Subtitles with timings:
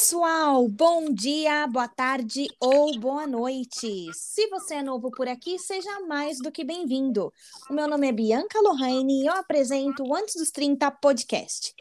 [0.00, 4.08] pessoal, bom dia, boa tarde ou boa noite.
[4.14, 7.30] Se você é novo por aqui, seja mais do que bem-vindo.
[7.68, 11.74] O meu nome é Bianca Lohane e eu apresento o Antes dos 30 podcast.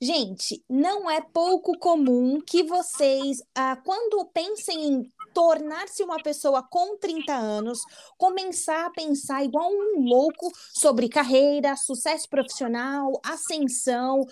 [0.00, 6.96] Gente, não é pouco comum que vocês, ah, quando pensem em tornar-se uma pessoa com
[6.96, 7.80] 30 anos,
[8.16, 14.24] começar a pensar igual um louco sobre carreira, sucesso profissional, ascensão,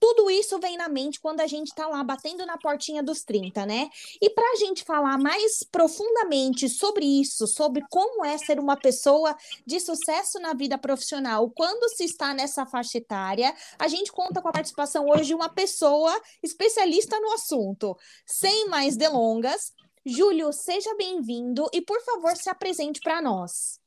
[0.00, 3.66] tudo isso vem na mente quando a gente está lá batendo na portinha dos 30,
[3.66, 3.90] né?
[4.20, 9.36] E para a gente falar mais profundamente sobre isso, sobre como é ser uma pessoa
[9.66, 14.48] de sucesso na vida profissional quando se está nessa faixa etária, a gente conta com
[14.48, 17.96] a participação hoje de uma pessoa especialista no assunto.
[18.26, 19.72] Sem mais delongas,
[20.04, 23.80] Júlio, seja bem-vindo e, por favor, se apresente para nós.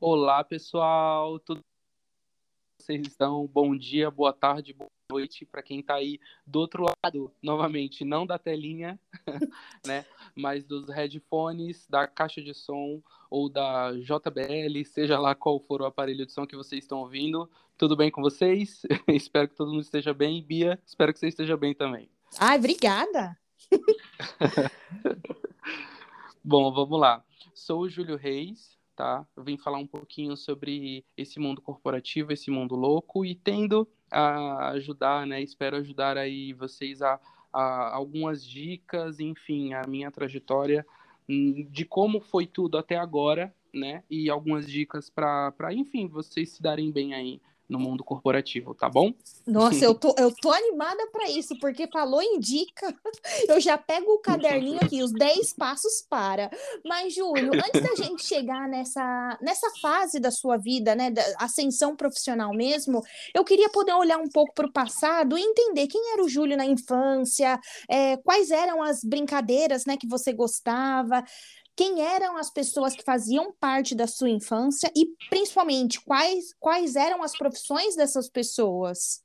[0.00, 1.64] Olá, pessoal, tudo
[2.86, 3.50] vocês estão?
[3.52, 8.24] Bom dia, boa tarde, boa noite para quem está aí do outro lado, novamente, não
[8.24, 8.96] da telinha,
[9.84, 15.82] né, mas dos headphones, da caixa de som ou da JBL, seja lá qual for
[15.82, 17.50] o aparelho de som que vocês estão ouvindo.
[17.76, 18.82] Tudo bem com vocês?
[19.08, 20.40] espero que todo mundo esteja bem.
[20.40, 22.08] Bia, espero que você esteja bem também.
[22.38, 23.36] Ai, obrigada.
[26.44, 27.24] Bom, vamos lá.
[27.52, 29.26] Sou o Júlio Reis, tá?
[29.36, 34.70] Eu vim falar um pouquinho sobre esse mundo corporativo, esse mundo louco e tendo a
[34.70, 35.42] ajudar, né?
[35.42, 37.20] Espero ajudar aí vocês a,
[37.52, 40.84] a algumas dicas, enfim, a minha trajetória
[41.28, 44.02] hum, de como foi tudo até agora, né?
[44.10, 49.12] E algumas dicas para, enfim, vocês se darem bem aí no mundo corporativo, tá bom?
[49.46, 52.94] Nossa, eu tô, eu tô animada para isso, porque falou em dica,
[53.48, 56.50] eu já pego o caderninho aqui, os 10 passos para.
[56.84, 61.96] Mas, Júlio, antes da gente chegar nessa, nessa fase da sua vida, né, da ascensão
[61.96, 63.02] profissional mesmo,
[63.34, 66.56] eu queria poder olhar um pouco para o passado e entender quem era o Júlio
[66.56, 71.24] na infância, é, quais eram as brincadeiras, né, que você gostava,
[71.76, 77.22] quem eram as pessoas que faziam parte da sua infância e, principalmente, quais, quais eram
[77.22, 79.22] as profissões dessas pessoas?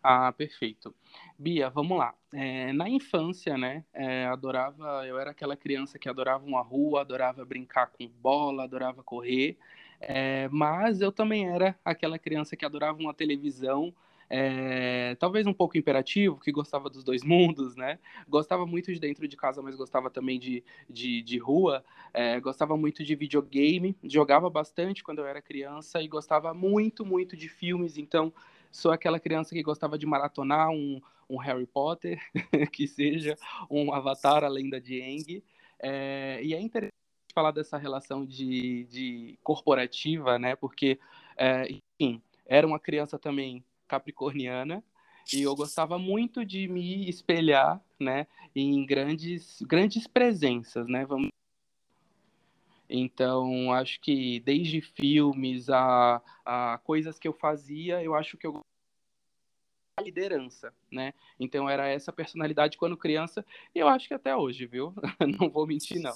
[0.00, 0.94] Ah, perfeito.
[1.36, 2.14] Bia, vamos lá.
[2.32, 7.44] É, na infância, né, é, adorava, eu era aquela criança que adorava uma rua, adorava
[7.44, 9.58] brincar com bola, adorava correr,
[10.00, 13.92] é, mas eu também era aquela criança que adorava uma televisão,
[14.28, 17.98] é, talvez um pouco imperativo, que gostava dos dois mundos, né?
[18.28, 21.84] Gostava muito de dentro de casa, mas gostava também de, de, de rua.
[22.12, 27.36] É, gostava muito de videogame, jogava bastante quando eu era criança e gostava muito, muito
[27.36, 27.96] de filmes.
[27.96, 28.32] Então,
[28.70, 32.20] sou aquela criança que gostava de maratonar um, um Harry Potter,
[32.72, 33.36] que seja
[33.70, 35.42] um Avatar, a lenda de Aang.
[35.78, 36.94] É, e é interessante
[37.34, 40.56] falar dessa relação de, de corporativa, né?
[40.56, 40.98] Porque,
[41.36, 41.68] é,
[42.00, 44.82] enfim, era uma criança também capricorniana
[45.32, 51.04] e eu gostava muito de me espelhar, né, em grandes grandes presenças, né?
[51.04, 51.30] Vamos
[52.88, 58.60] então, acho que desde filmes a, a coisas que eu fazia, eu acho que eu
[59.98, 61.14] a liderança, né?
[61.40, 63.44] Então era essa personalidade quando criança,
[63.74, 64.94] e eu acho que até hoje, viu?
[65.40, 66.14] não vou mentir não.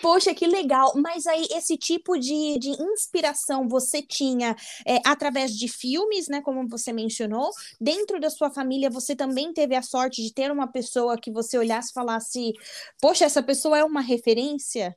[0.00, 0.92] Poxa, que legal!
[0.96, 4.56] Mas aí, esse tipo de, de inspiração você tinha
[4.86, 6.40] é, através de filmes, né?
[6.40, 7.50] Como você mencionou.
[7.80, 11.58] Dentro da sua família, você também teve a sorte de ter uma pessoa que você
[11.58, 12.52] olhasse e falasse:
[13.00, 14.96] Poxa, essa pessoa é uma referência?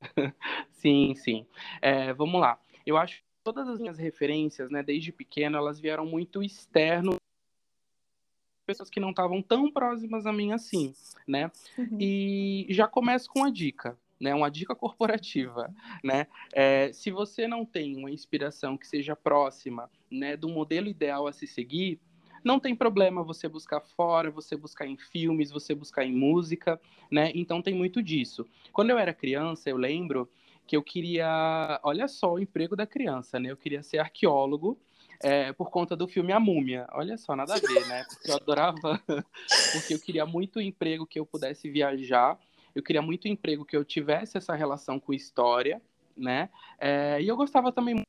[0.72, 1.46] sim, sim.
[1.80, 2.58] É, vamos lá.
[2.86, 7.16] Eu acho que todas as minhas referências, né, desde pequeno, elas vieram muito externo
[8.64, 10.94] pessoas que não estavam tão próximas a mim assim,
[11.26, 11.50] né?
[11.78, 11.98] Uhum.
[12.00, 14.34] E já começo com uma dica, né?
[14.34, 16.26] Uma dica corporativa, né?
[16.52, 21.32] É, se você não tem uma inspiração que seja próxima, né, do modelo ideal a
[21.32, 22.00] se seguir,
[22.44, 26.78] não tem problema você buscar fora, você buscar em filmes, você buscar em música,
[27.10, 27.32] né?
[27.34, 28.46] Então tem muito disso.
[28.72, 30.28] Quando eu era criança, eu lembro
[30.66, 33.50] que eu queria, olha só o emprego da criança, né?
[33.50, 34.78] Eu queria ser arqueólogo
[35.20, 36.86] é, por conta do filme A Múmia.
[36.92, 38.04] Olha só, nada a ver, né?
[38.04, 39.00] Porque eu adorava,
[39.72, 42.38] porque eu queria muito emprego que eu pudesse viajar,
[42.74, 45.80] eu queria muito emprego que eu tivesse essa relação com história,
[46.16, 46.48] né?
[46.78, 48.02] É, e eu gostava também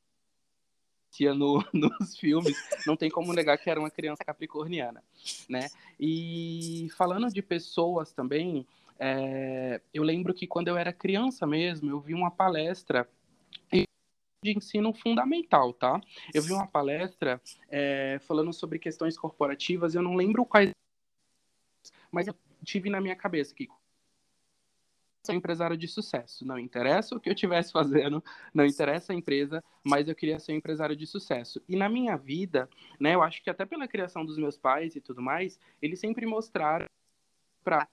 [1.33, 5.03] no, nos filmes, não tem como negar que era uma criança capricorniana,
[5.47, 5.69] né?
[5.99, 8.65] E falando de pessoas também,
[8.99, 13.07] é, eu lembro que quando eu era criança mesmo, eu vi uma palestra
[14.45, 15.99] de ensino fundamental, tá?
[16.33, 20.71] Eu vi uma palestra é, falando sobre questões corporativas, eu não lembro quais,
[22.11, 23.67] mas eu tive na minha cabeça que
[25.25, 26.45] ser um empresário de sucesso.
[26.45, 30.53] Não interessa o que eu estivesse fazendo, não interessa a empresa, mas eu queria ser
[30.53, 31.61] um empresário de sucesso.
[31.67, 32.69] E na minha vida,
[32.99, 36.25] né, eu acho que até pela criação dos meus pais e tudo mais, eles sempre
[36.25, 36.85] mostraram
[37.63, 37.87] para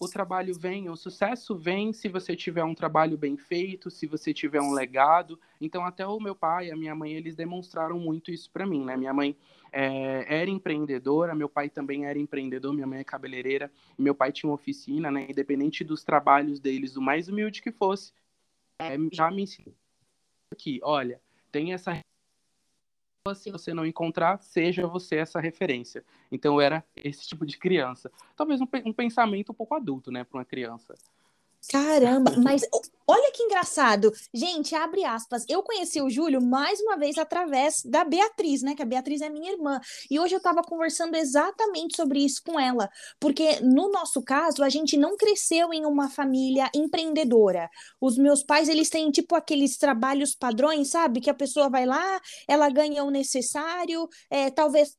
[0.00, 4.32] o trabalho vem, o sucesso vem se você tiver um trabalho bem feito, se você
[4.32, 5.38] tiver um legado.
[5.60, 8.96] Então, até o meu pai, a minha mãe, eles demonstraram muito isso para mim, né?
[8.96, 9.36] Minha mãe
[9.70, 14.48] é, era empreendedora, meu pai também era empreendedor, minha mãe é cabeleireira, meu pai tinha
[14.48, 15.26] uma oficina, né?
[15.28, 18.14] Independente dos trabalhos deles, do mais humilde que fosse,
[18.80, 19.74] é, já me ensinou
[20.56, 21.20] que, olha,
[21.52, 21.92] tem essa
[23.34, 26.02] se você não encontrar, seja você essa referência.
[26.32, 28.10] Então eu era esse tipo de criança.
[28.34, 30.94] Talvez um, um pensamento um pouco adulto, né, para uma criança.
[31.68, 32.62] Caramba, mas
[33.06, 34.12] olha que engraçado.
[34.34, 35.44] Gente, abre aspas.
[35.48, 38.74] Eu conheci o Júlio mais uma vez através da Beatriz, né?
[38.74, 39.80] Que a Beatriz é minha irmã.
[40.10, 42.90] E hoje eu estava conversando exatamente sobre isso com ela.
[43.20, 47.70] Porque no nosso caso, a gente não cresceu em uma família empreendedora.
[48.00, 51.20] Os meus pais, eles têm tipo aqueles trabalhos padrões, sabe?
[51.20, 54.96] Que a pessoa vai lá, ela ganha o necessário, é, talvez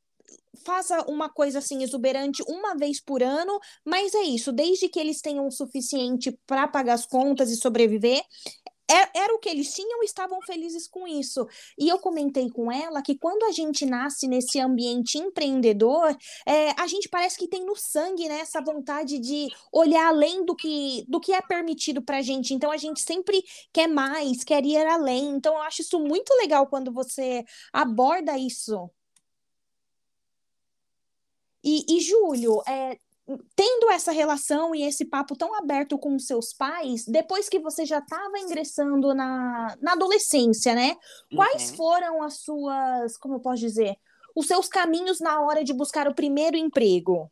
[0.65, 5.21] faça uma coisa assim exuberante uma vez por ano, mas é isso, desde que eles
[5.21, 8.21] tenham o suficiente para pagar as contas e sobreviver,
[8.91, 11.47] é, era o que eles tinham e estavam felizes com isso.
[11.79, 16.13] E eu comentei com ela que quando a gente nasce nesse ambiente empreendedor,
[16.45, 20.53] é, a gente parece que tem no sangue né, essa vontade de olhar além do
[20.53, 22.53] que, do que é permitido para a gente.
[22.53, 23.41] Então a gente sempre
[23.71, 25.29] quer mais, quer ir além.
[25.29, 28.89] Então eu acho isso muito legal quando você aborda isso.
[31.63, 32.97] E, e Júlio, é,
[33.55, 37.99] tendo essa relação e esse papo tão aberto com seus pais, depois que você já
[37.99, 40.95] estava ingressando na, na adolescência, né?
[41.35, 41.77] Quais uhum.
[41.77, 43.95] foram as suas, como eu posso dizer,
[44.35, 47.31] os seus caminhos na hora de buscar o primeiro emprego?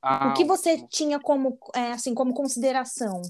[0.00, 3.22] Ah, o que você tinha como, é, assim, como consideração?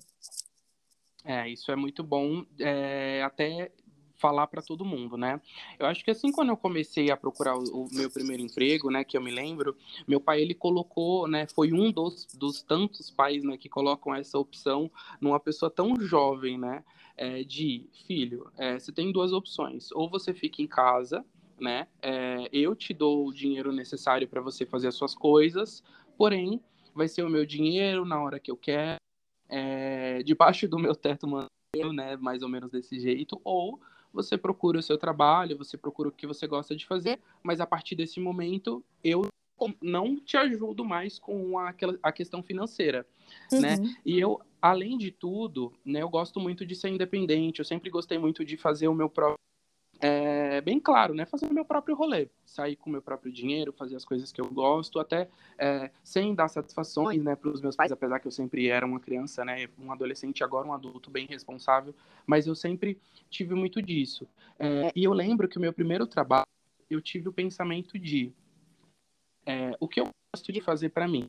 [1.25, 2.45] É, isso é muito bom.
[2.59, 3.73] É, até
[4.19, 5.41] falar para todo mundo, né?
[5.79, 9.05] Eu acho que assim quando eu comecei a procurar o, o, meu primeiro emprego, né,
[9.05, 9.76] que eu me lembro,
[10.06, 14.38] meu pai ele colocou, né, foi um dos, dos tantos pais, né, que colocam essa
[14.38, 16.85] opção numa pessoa tão jovem, né,
[17.17, 21.25] é, de filho, é, você tem duas opções, ou você fica em casa,
[21.59, 25.82] né, é, eu te dou o dinheiro necessário para você fazer as suas coisas,
[26.17, 26.61] porém
[26.94, 28.99] vai ser o meu dinheiro na hora que eu quero,
[29.49, 31.26] é, debaixo do meu teto
[31.94, 33.81] né, mais ou menos desse jeito, ou
[34.13, 37.67] você procura o seu trabalho, você procura o que você gosta de fazer, mas a
[37.67, 39.27] partir desse momento eu
[39.83, 43.07] não te ajudo mais com a, a questão financeira,
[43.51, 43.75] né?
[43.75, 43.83] uhum.
[43.83, 43.97] né?
[44.05, 48.19] E eu, além de tudo, né, eu gosto muito de ser independente, eu sempre gostei
[48.19, 49.39] muito de fazer o meu próprio
[50.00, 51.27] é, bem claro, né?
[51.27, 55.00] Fazer meu próprio rolê, sair com meu próprio dinheiro, fazer as coisas que eu gosto,
[55.00, 55.29] até
[55.59, 59.00] é, sem dar satisfações, né, para os meus pais, apesar que eu sempre era uma
[59.00, 61.95] criança, né, um adolescente, agora um adulto bem responsável,
[62.27, 62.99] mas eu sempre
[63.29, 64.27] tive muito disso.
[64.59, 66.47] É, e eu lembro que o meu primeiro trabalho,
[66.89, 68.33] eu tive o pensamento de
[69.45, 71.27] é, o que eu gosto de fazer para mim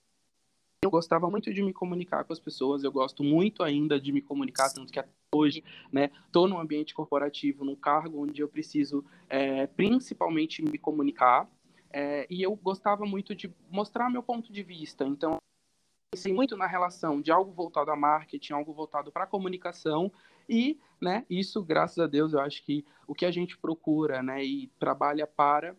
[0.82, 4.22] eu gostava muito de me comunicar com as pessoas, eu gosto muito ainda de me
[4.22, 9.04] comunicar, tanto que até hoje, né, estou num ambiente corporativo, num cargo onde eu preciso
[9.28, 11.50] é, principalmente me comunicar,
[11.92, 15.38] é, e eu gostava muito de mostrar meu ponto de vista, então
[16.12, 20.12] pensei muito na relação de algo voltado a marketing, algo voltado para comunicação,
[20.48, 24.44] e, né, isso, graças a Deus, eu acho que o que a gente procura, né,
[24.44, 25.76] e trabalha para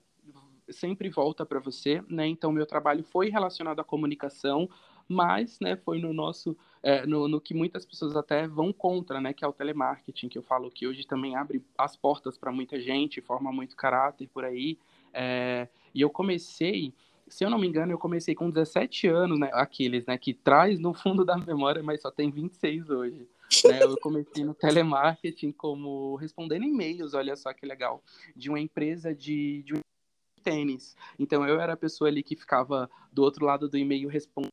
[0.73, 2.27] sempre volta para você, né?
[2.27, 4.69] Então meu trabalho foi relacionado à comunicação,
[5.11, 9.33] mas né, foi no nosso, é, no, no, que muitas pessoas até vão contra, né,
[9.33, 12.81] que é o telemarketing, que eu falo que hoje também abre as portas para muita
[12.81, 14.79] gente, forma muito caráter por aí.
[15.13, 16.95] É, e eu comecei,
[17.27, 20.79] se eu não me engano, eu comecei com 17 anos, né, aqueles, né, que traz
[20.79, 23.29] no fundo da memória, mas só tem 26 hoje.
[23.65, 28.01] Né, eu comecei no telemarketing como respondendo e-mails, olha só que legal,
[28.37, 29.75] de uma empresa de, de
[30.45, 30.97] tênis.
[31.19, 34.51] Então eu era a pessoa ali que ficava do outro lado do e-mail respondendo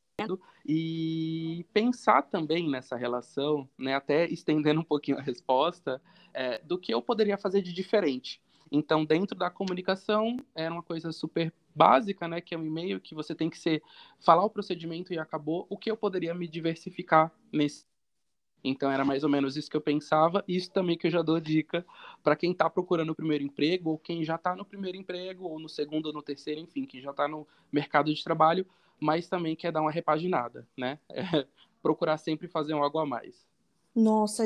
[0.66, 6.02] e pensar também nessa relação, né, até estendendo um pouquinho a resposta,
[6.34, 8.42] é, do que eu poderia fazer de diferente.
[8.72, 13.16] Então, dentro da comunicação, era uma coisa super básica, né, que é um e-mail que
[13.16, 13.82] você tem que ser
[14.20, 15.66] falar o procedimento e acabou.
[15.70, 17.86] O que eu poderia me diversificar nesse
[18.64, 21.40] então era mais ou menos isso que eu pensava, isso também que eu já dou
[21.40, 21.86] dica
[22.24, 25.60] para quem está procurando o primeiro emprego, ou quem já está no primeiro emprego, ou
[25.60, 28.66] no segundo ou no terceiro, enfim, que já está no mercado de trabalho,
[29.00, 31.00] mas também quer dar uma repaginada, né?
[31.10, 31.48] É,
[31.82, 33.48] procurar sempre fazer algo a mais.
[33.96, 34.46] Nossa,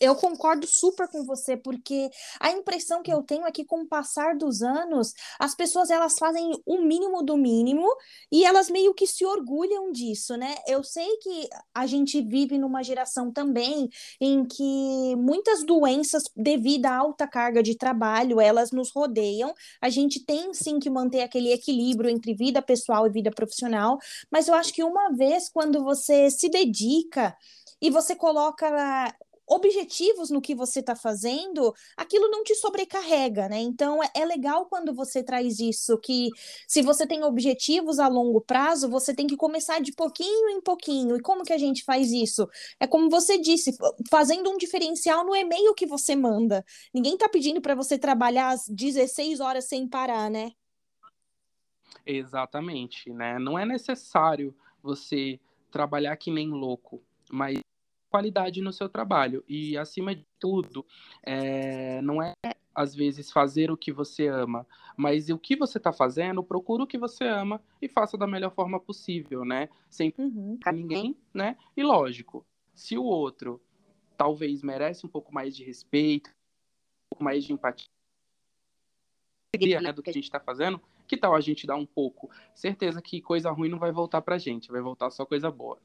[0.00, 2.10] eu concordo super com você, porque
[2.40, 6.18] a impressão que eu tenho é que com o passar dos anos, as pessoas elas
[6.18, 7.86] fazem o mínimo do mínimo
[8.32, 10.56] e elas meio que se orgulham disso, né?
[10.66, 13.88] Eu sei que a gente vive numa geração também
[14.20, 19.54] em que muitas doenças devido à alta carga de trabalho, elas nos rodeiam.
[19.80, 23.98] A gente tem sim que manter aquele equilíbrio entre vida pessoal e vida profissional,
[24.30, 27.36] mas eu acho que uma vez quando você se dedica
[27.80, 29.14] e você coloca
[29.50, 33.58] objetivos no que você está fazendo, aquilo não te sobrecarrega, né?
[33.58, 36.28] Então é, é, legal quando você traz isso, que
[36.68, 41.16] se você tem objetivos a longo prazo, você tem que começar de pouquinho em pouquinho.
[41.16, 42.48] E como que a gente faz isso?
[42.78, 43.76] É como você disse,
[44.08, 46.64] fazendo um diferencial no e-mail que você manda.
[46.94, 50.52] Ninguém está pedindo para você trabalhar às 16 horas sem parar, né?
[52.06, 53.38] Exatamente, né?
[53.38, 55.40] Não é necessário você
[55.70, 57.60] trabalhar que nem louco, mas
[58.10, 59.44] qualidade no seu trabalho.
[59.48, 60.84] E, acima de tudo,
[61.22, 62.34] é, não é,
[62.74, 66.86] às vezes, fazer o que você ama, mas o que você está fazendo, procura o
[66.86, 69.68] que você ama e faça da melhor forma possível, né?
[69.88, 70.58] Sem uhum.
[70.72, 71.56] ninguém, né?
[71.76, 73.60] E, lógico, se o outro
[74.16, 77.88] talvez merece um pouco mais de respeito, um pouco mais de empatia,
[79.80, 82.30] né, do que a gente está fazendo, que tal a gente dar um pouco?
[82.54, 85.76] Certeza que coisa ruim não vai voltar pra gente, vai voltar só coisa boa.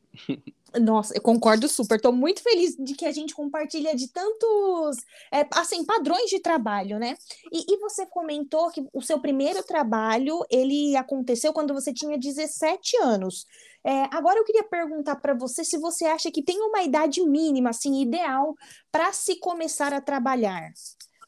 [0.79, 1.95] Nossa, eu concordo super.
[1.95, 4.97] Estou muito feliz de que a gente compartilha de tantos,
[5.33, 7.17] é, assim, padrões de trabalho, né?
[7.51, 12.97] E, e, você comentou que o seu primeiro trabalho ele aconteceu quando você tinha 17
[12.97, 13.47] anos.
[13.83, 17.71] É, agora eu queria perguntar para você se você acha que tem uma idade mínima,
[17.71, 18.53] assim, ideal
[18.91, 20.71] para se começar a trabalhar.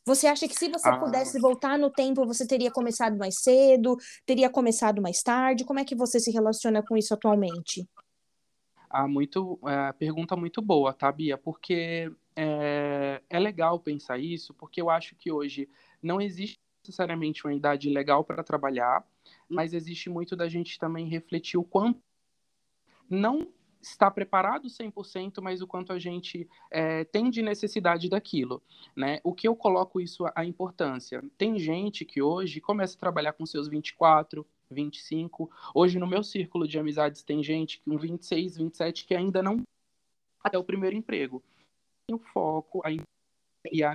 [0.07, 0.97] Você acha que se você ah.
[0.97, 5.65] pudesse voltar no tempo, você teria começado mais cedo, teria começado mais tarde?
[5.65, 7.85] Como é que você se relaciona com isso atualmente?
[8.89, 11.37] Ah, muito, é, pergunta muito boa, tá, Bia?
[11.37, 15.69] Porque é, é legal pensar isso, porque eu acho que hoje
[16.01, 19.05] não existe necessariamente uma idade legal para trabalhar,
[19.49, 22.01] mas existe muito da gente também refletir o quanto
[23.09, 23.45] não
[23.91, 28.61] está preparado 100%, mas o quanto a gente é, tem de necessidade daquilo,
[28.95, 29.19] né?
[29.23, 31.23] O que eu coloco isso a importância?
[31.37, 35.49] Tem gente que hoje começa a trabalhar com seus 24, 25.
[35.73, 39.61] Hoje no meu círculo de amizades tem gente com 26, 27 que ainda não
[40.43, 41.43] até o primeiro emprego.
[42.11, 42.91] O foco a,
[43.71, 43.93] e a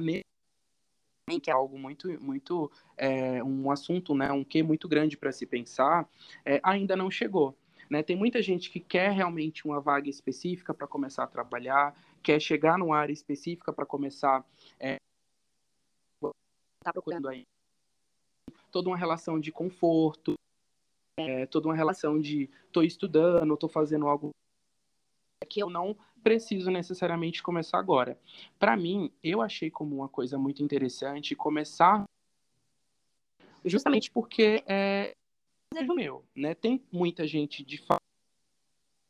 [1.40, 5.46] que é algo muito, muito é, um assunto, né, um que muito grande para se
[5.46, 6.08] pensar,
[6.44, 7.56] é, ainda não chegou.
[7.92, 8.02] Né?
[8.02, 12.78] Tem muita gente que quer realmente uma vaga específica para começar a trabalhar, quer chegar
[12.78, 14.42] numa área específica para começar
[14.80, 14.96] é,
[16.82, 17.44] tá procurando aí
[18.70, 20.32] toda uma relação de conforto,
[21.18, 24.30] é, toda uma relação de estou estudando, estou fazendo algo
[25.46, 28.18] que eu não preciso necessariamente começar agora.
[28.58, 32.04] Para mim, eu achei como uma coisa muito interessante começar
[33.66, 35.12] justamente porque é,
[35.72, 36.54] desejo meu, né?
[36.54, 38.00] Tem muita gente de fato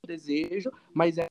[0.07, 1.27] desejo, mas é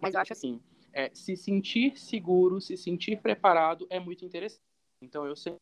[0.00, 0.60] mas eu acho assim,
[0.92, 4.60] é, se sentir seguro, se sentir preparado é muito interessante.
[5.02, 5.56] Então eu sei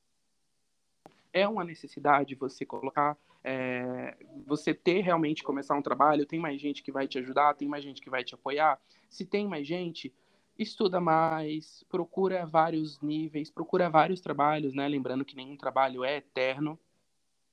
[1.37, 6.25] é uma necessidade você colocar, é, você ter realmente começar um trabalho.
[6.25, 8.81] Tem mais gente que vai te ajudar, tem mais gente que vai te apoiar.
[9.11, 10.15] Se tem mais gente,
[10.59, 14.89] estuda mais, procura vários níveis, procura vários trabalhos, né?
[14.89, 16.79] Lembrando que nenhum trabalho é eterno.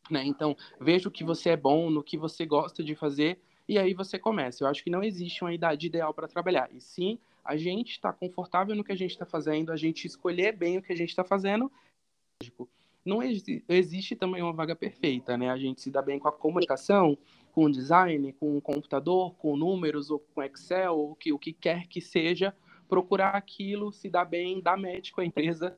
[0.09, 0.23] Né?
[0.25, 3.93] Então, veja o que você é bom, no que você gosta de fazer, e aí
[3.93, 4.63] você começa.
[4.63, 6.69] Eu acho que não existe uma idade ideal para trabalhar.
[6.71, 10.55] E sim, a gente está confortável no que a gente está fazendo, a gente escolher
[10.55, 11.71] bem o que a gente está fazendo.
[13.05, 15.49] Não existe também uma vaga perfeita, né?
[15.49, 17.17] A gente se dá bem com a comunicação,
[17.51, 21.51] com o design, com o computador, com números, ou com Excel, ou que, o que
[21.51, 22.55] quer que seja,
[22.87, 25.77] procurar aquilo, se dá bem, dar médico à empresa,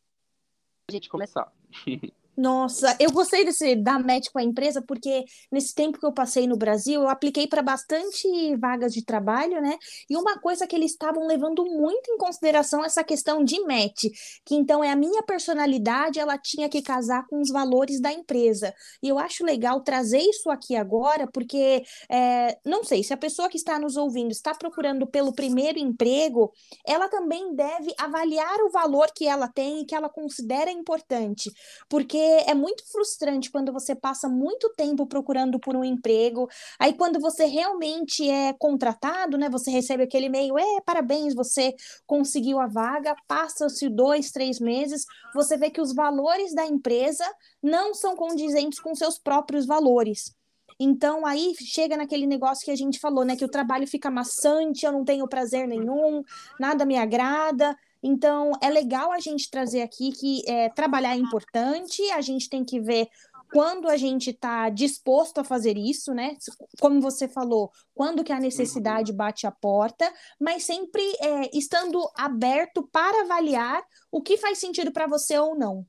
[0.87, 1.51] a gente começar.
[2.37, 6.45] Nossa, eu gostei desse da match com a empresa porque nesse tempo que eu passei
[6.45, 8.27] no Brasil, eu apliquei para bastante
[8.57, 9.77] vagas de trabalho, né?
[10.09, 14.05] E uma coisa que eles estavam levando muito em consideração essa questão de match,
[14.45, 18.73] que então é a minha personalidade, ela tinha que casar com os valores da empresa.
[19.01, 23.47] E eu acho legal trazer isso aqui agora, porque é, não sei se a pessoa
[23.47, 26.51] que está nos ouvindo está procurando pelo primeiro emprego,
[26.85, 31.49] ela também deve avaliar o valor que ela tem e que ela considera importante,
[31.89, 36.47] porque é muito frustrante quando você passa muito tempo procurando por um emprego,
[36.79, 41.73] aí quando você realmente é contratado, né, você recebe aquele e-mail, é, parabéns, você
[42.05, 47.25] conseguiu a vaga, passa-se dois, três meses, você vê que os valores da empresa
[47.61, 50.35] não são condizentes com seus próprios valores.
[50.79, 53.35] Então aí chega naquele negócio que a gente falou, né?
[53.35, 56.21] Que o trabalho fica maçante, eu não tenho prazer nenhum,
[56.59, 57.75] nada me agrada.
[58.07, 62.63] Então é legal a gente trazer aqui que é, trabalhar é importante, a gente tem
[62.63, 63.07] que ver
[63.51, 66.37] quando a gente está disposto a fazer isso, né?
[66.79, 72.87] Como você falou, quando que a necessidade bate a porta, mas sempre é, estando aberto
[72.91, 73.81] para avaliar
[74.11, 75.83] o que faz sentido para você ou não.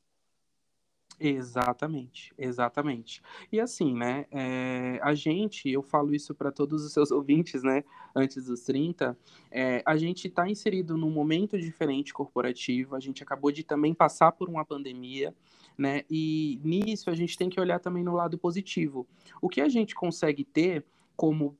[1.18, 3.22] Exatamente, exatamente.
[3.50, 7.84] E assim, né, é, a gente, eu falo isso para todos os seus ouvintes, né,
[8.14, 9.16] antes dos 30,
[9.50, 14.32] é, a gente está inserido num momento diferente corporativo, a gente acabou de também passar
[14.32, 15.34] por uma pandemia,
[15.78, 19.06] né, e nisso a gente tem que olhar também no lado positivo.
[19.40, 20.84] O que a gente consegue ter
[21.16, 21.56] como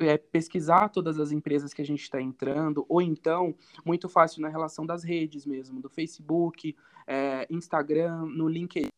[0.00, 4.48] é, pesquisar todas as empresas que a gente está entrando, ou então, muito fácil na
[4.48, 6.74] relação das redes mesmo, do Facebook,
[7.06, 8.88] é, Instagram, no LinkedIn,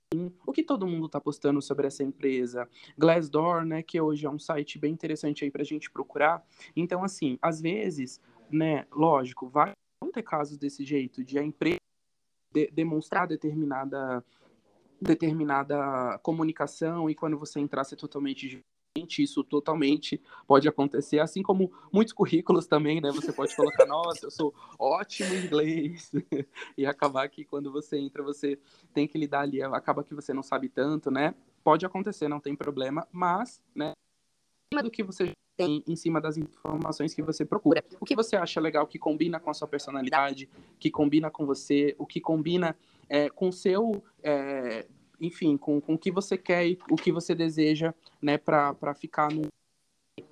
[0.46, 2.68] o que todo mundo está postando sobre essa empresa.
[2.96, 6.42] Glassdoor, né, que hoje é um site bem interessante aí para a gente procurar.
[6.74, 9.72] Então, assim, às vezes, né, lógico, vai
[10.12, 11.78] ter casos desse jeito, de a empresa
[12.52, 14.24] de, demonstrar determinada
[15.00, 18.60] determinada comunicação e quando você entrar ser totalmente
[19.22, 23.10] isso totalmente pode acontecer, assim como muitos currículos também, né?
[23.12, 26.10] Você pode colocar, nossa, eu sou ótimo em inglês,
[26.76, 28.58] e acabar que quando você entra, você
[28.92, 31.34] tem que lidar ali, acaba que você não sabe tanto, né?
[31.62, 33.92] Pode acontecer, não tem problema, mas, né?
[34.82, 37.82] do que você tem em cima das informações que você procura.
[37.98, 41.96] O que você acha legal, que combina com a sua personalidade, que combina com você,
[41.98, 42.76] o que combina
[43.08, 44.86] é, com o seu é,
[45.20, 49.30] enfim, com, com o que você quer e o que você deseja, né, para ficar
[49.30, 49.48] no.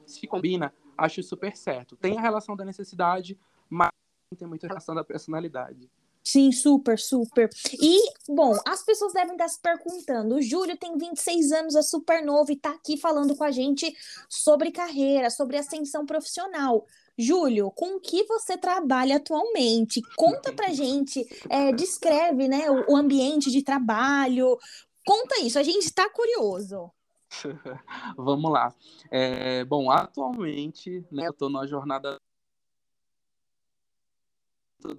[0.05, 1.97] Se combina, acho super certo.
[1.97, 3.39] Tem a relação da necessidade,
[3.69, 3.91] mas
[4.39, 5.91] tem muita relação da personalidade.
[6.27, 7.49] Sim, super, super.
[7.81, 12.25] E, bom, as pessoas devem estar se perguntando: o Júlio tem 26 anos, é super
[12.25, 13.95] novo e está aqui falando com a gente
[14.29, 16.85] sobre carreira, sobre ascensão profissional.
[17.19, 20.03] Júlio, com que você trabalha atualmente?
[20.17, 24.59] Conta pra gente, é, descreve né, o, o ambiente de trabalho.
[25.05, 26.91] Conta isso, a gente está curioso.
[28.17, 28.75] Vamos lá.
[29.11, 32.21] É, bom, atualmente, né, eu estou numa jornada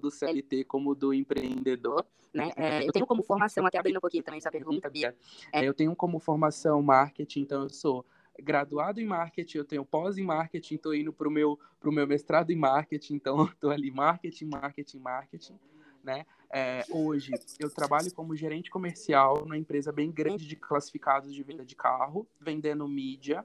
[0.00, 2.50] do CLT como do empreendedor, né?
[2.56, 5.16] É, eu tenho como formação, até abrindo um pouquinho também essa pergunta, Bia,
[5.52, 8.04] é, eu tenho como formação marketing, então eu sou
[8.40, 12.06] graduado em marketing, eu tenho pós em marketing, estou indo para o meu, pro meu
[12.06, 15.58] mestrado em marketing, então estou ali marketing, marketing, marketing.
[16.02, 16.24] Né?
[16.50, 21.64] É, hoje eu trabalho como gerente comercial numa empresa bem grande de classificados de venda
[21.64, 23.44] de carro, vendendo mídia,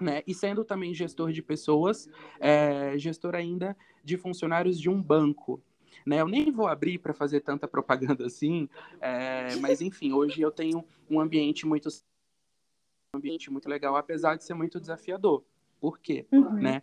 [0.00, 0.22] né?
[0.26, 2.08] E sendo também gestor de pessoas,
[2.40, 5.62] é, gestor ainda de funcionários de um banco.
[6.04, 6.20] Né?
[6.20, 8.68] Eu nem vou abrir para fazer tanta propaganda assim,
[9.00, 11.88] é, mas enfim, hoje eu tenho um ambiente muito
[13.16, 15.44] ambiente muito legal, apesar de ser muito desafiador.
[15.80, 16.26] Por quê?
[16.32, 16.54] Uhum.
[16.54, 16.82] Né?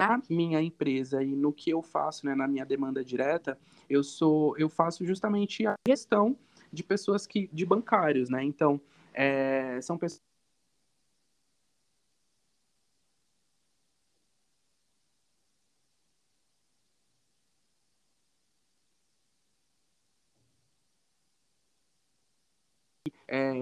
[0.00, 4.56] Na minha empresa e no que eu faço, né, na minha demanda direta, eu sou,
[4.58, 6.36] eu faço justamente a gestão
[6.72, 8.42] de pessoas que, de bancários, né?
[8.42, 8.80] Então,
[9.12, 10.20] é, são pessoas
[23.28, 23.52] é,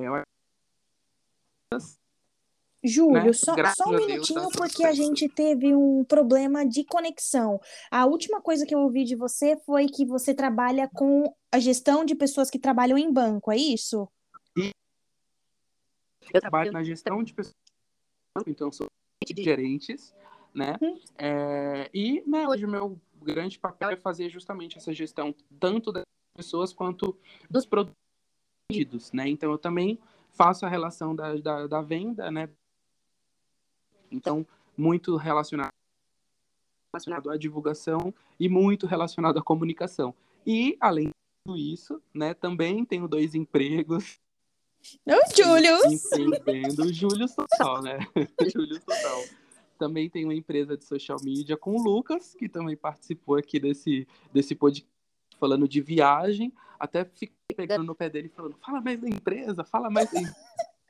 [2.85, 3.33] Júlio, né?
[3.33, 7.61] só, só, um minutinho, Deus, porque a gente teve um problema de conexão.
[7.89, 12.05] A última coisa que eu ouvi de você foi que você trabalha com a gestão
[12.05, 14.09] de pessoas que trabalham em banco, é isso?
[16.33, 17.55] Eu trabalho na gestão de pessoas,
[18.47, 18.87] então sou
[19.39, 20.15] gerentes,
[20.55, 20.77] né?
[20.81, 20.99] Hum.
[21.19, 26.05] É, e né, hoje o meu grande papel é fazer justamente essa gestão, tanto das
[26.37, 27.17] pessoas quanto
[27.51, 29.29] dos produtos, né?
[29.29, 30.01] Então eu também
[30.33, 32.49] faço a relação da, da, da venda, né?
[34.11, 35.73] Então, muito relacionado,
[36.93, 40.15] relacionado à divulgação e muito relacionado à comunicação.
[40.47, 41.11] E, além
[41.57, 44.21] isso, né, também tenho dois empregos.
[45.07, 45.79] O Júlio!
[46.35, 47.99] Empreendendo Júlio Total, né?
[48.53, 49.25] Júlio Total.
[49.79, 54.07] Também tem uma empresa de social media com o Lucas, que também participou aqui desse,
[54.33, 54.89] desse podcast
[55.41, 56.53] falando de viagem.
[56.83, 60.37] Até fiquei pegando no pé dele falando, fala mais da empresa, fala mais da empresa.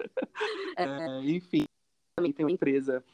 [0.74, 1.66] é, enfim,
[2.16, 3.04] também tem uma empresa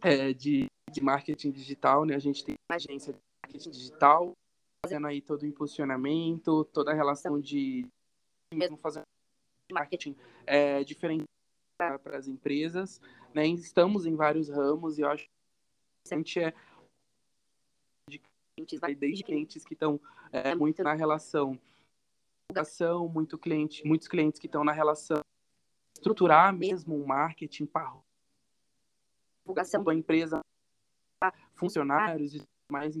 [0.00, 2.14] é, de, de marketing digital, né?
[2.14, 4.32] A gente tem uma agência de marketing digital,
[4.82, 7.86] fazendo aí todo o impulsionamento, toda a relação de
[8.54, 9.04] mesmo fazendo
[9.70, 11.24] marketing é, diferente
[11.76, 12.98] para as empresas,
[13.34, 13.46] né?
[13.46, 16.54] Estamos em vários ramos e eu acho que a gente é
[18.54, 20.00] clientes, desde clientes que estão
[20.32, 21.58] é, muito na relação.
[22.48, 25.20] Divulgação, muito cliente, muitos clientes que estão na relação.
[25.94, 26.94] Estruturar mesmo.
[26.94, 27.92] um marketing para
[29.42, 29.82] divulgação.
[29.82, 30.40] Da empresa,
[31.54, 32.96] funcionários e mais.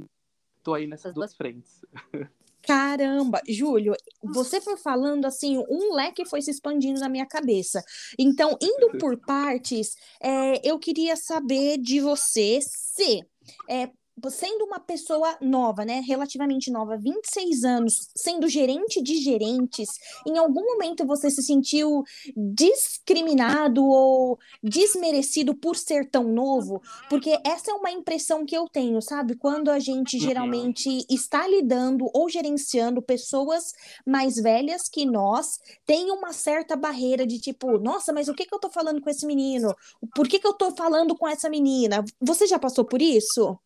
[0.56, 1.84] Estou aí nessas duas frentes.
[2.66, 7.84] Caramba, Júlio, você foi falando assim, um leque foi se expandindo na minha cabeça.
[8.18, 13.20] Então, indo por partes, é, eu queria saber de você se
[13.68, 13.90] é,
[14.28, 19.88] sendo uma pessoa nova, né, relativamente nova, 26 anos, sendo gerente de gerentes,
[20.26, 22.02] em algum momento você se sentiu
[22.36, 26.80] discriminado ou desmerecido por ser tão novo?
[27.08, 29.36] Porque essa é uma impressão que eu tenho, sabe?
[29.36, 30.22] Quando a gente uhum.
[30.22, 33.72] geralmente está lidando ou gerenciando pessoas
[34.06, 38.54] mais velhas que nós, tem uma certa barreira de tipo, nossa, mas o que que
[38.54, 39.74] eu tô falando com esse menino?
[40.14, 42.04] Por que que eu tô falando com essa menina?
[42.20, 43.58] Você já passou por isso?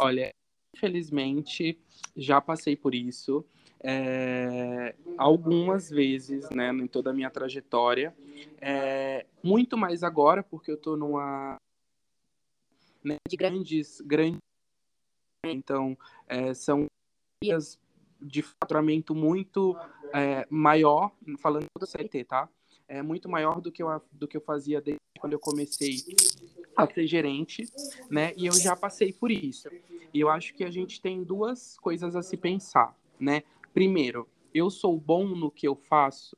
[0.00, 0.30] Olha,
[0.76, 1.78] infelizmente
[2.16, 3.44] já passei por isso
[3.82, 8.14] é, algumas vezes, né, em toda a minha trajetória.
[8.60, 11.56] É, muito mais agora, porque eu estou numa
[13.02, 14.38] né, de grandes, grandes,
[15.46, 16.86] então é, são
[18.20, 19.74] de faturamento muito
[20.12, 22.48] é, maior, falando do CLT, tá?
[22.90, 25.98] É muito maior do que eu, do que eu fazia desde quando eu comecei
[26.74, 27.64] a ser gerente,
[28.10, 28.32] né?
[28.36, 29.68] E eu já passei por isso.
[30.12, 33.44] E eu acho que a gente tem duas coisas a se pensar, né?
[33.72, 36.36] Primeiro, eu sou bom no que eu faço,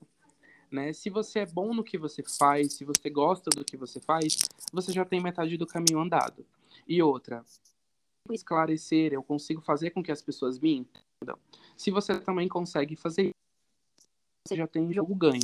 [0.71, 0.93] né?
[0.93, 4.37] Se você é bom no que você faz, se você gosta do que você faz,
[4.71, 6.45] você já tem metade do caminho andado.
[6.87, 7.43] E outra,
[8.31, 11.39] esclarecer, eu consigo fazer com que as pessoas me entendam.
[11.79, 13.33] Se você também consegue fazer isso,
[14.47, 15.41] você já tem jogo ganho.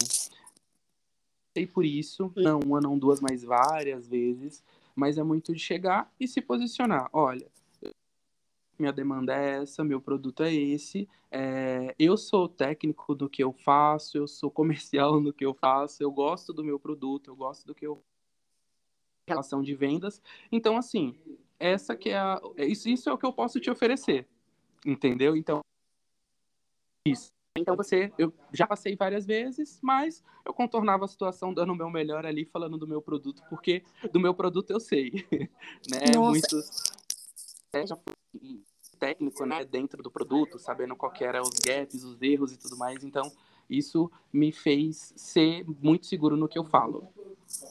[1.58, 4.62] Sei por isso, não uma, não duas, mas várias vezes,
[4.94, 7.10] mas é muito de chegar e se posicionar.
[7.12, 7.48] Olha,
[8.78, 13.52] minha demanda é essa, meu produto é esse, é, eu sou técnico do que eu
[13.52, 17.66] faço, eu sou comercial no que eu faço, eu gosto do meu produto, eu gosto
[17.66, 18.00] do que eu
[19.26, 20.22] relação de vendas.
[20.52, 21.18] Então, assim,
[21.58, 24.28] essa que é a, isso, isso é o que eu posso te oferecer,
[24.86, 25.36] entendeu?
[25.36, 25.60] Então,
[27.04, 27.37] isso.
[27.58, 31.90] Então você, eu já passei várias vezes, mas eu contornava a situação dando o meu
[31.90, 35.10] melhor ali, falando do meu produto, porque do meu produto eu sei,
[35.90, 36.12] né?
[36.14, 36.30] Nossa.
[36.30, 36.82] Muitos
[37.72, 37.98] é, já
[38.98, 42.76] técnico, né, dentro do produto, sabendo qual que era os gaps, os erros e tudo
[42.76, 43.04] mais.
[43.04, 43.30] Então,
[43.70, 47.06] isso me fez ser muito seguro no que eu falo.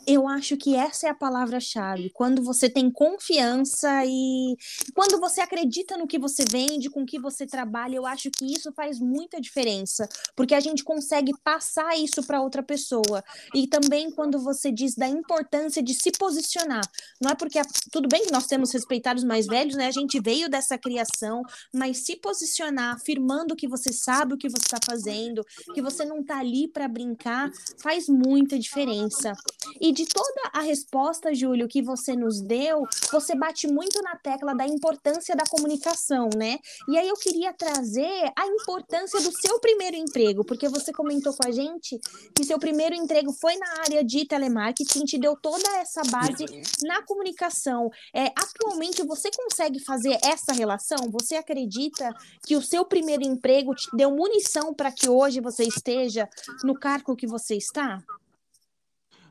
[0.08, 2.10] Eu acho que essa é a palavra-chave.
[2.12, 4.56] Quando você tem confiança e
[4.96, 8.72] quando você acredita no que você vende, com que você trabalha, eu acho que isso
[8.72, 13.22] faz muita diferença, porque a gente consegue passar isso para outra pessoa.
[13.54, 16.90] E também quando você diz da importância de se posicionar.
[17.22, 17.62] Não é porque
[17.92, 19.88] tudo bem que nós temos respeitados mais velhos, né?
[19.88, 24.64] A gente veio dessa criação, mas se posicionar, afirmando que você sabe o que você
[24.64, 29.34] está fazendo, que você não está ali para brincar, faz muita diferença.
[29.80, 34.56] E de toda a resposta, Júlio, que você nos deu, você bate muito na tecla
[34.56, 36.60] da importância da comunicação, né?
[36.88, 41.48] E aí eu queria trazer a importância do seu primeiro emprego, porque você comentou com
[41.48, 42.00] a gente
[42.36, 46.46] que seu primeiro emprego foi na área de telemarketing, te deu toda essa base
[46.84, 47.90] na comunicação.
[48.14, 51.10] É, atualmente você consegue fazer essa relação?
[51.12, 52.14] Você acredita
[52.46, 56.30] que o seu primeiro emprego te deu munição para que hoje você esteja
[56.64, 58.04] no cargo que você está?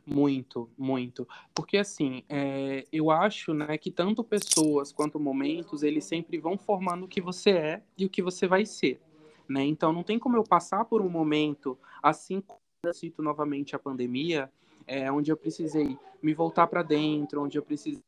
[0.07, 1.27] Muito, muito.
[1.53, 7.05] Porque assim, é, eu acho né, que tanto pessoas quanto momentos, eles sempre vão formando
[7.05, 9.01] o que você é e o que você vai ser.
[9.49, 9.65] Né?
[9.65, 13.81] Então não tem como eu passar por um momento, assim como eu cito novamente a
[13.81, 14.51] pandemia,
[14.87, 18.03] é, onde eu precisei me voltar para dentro, onde eu precisei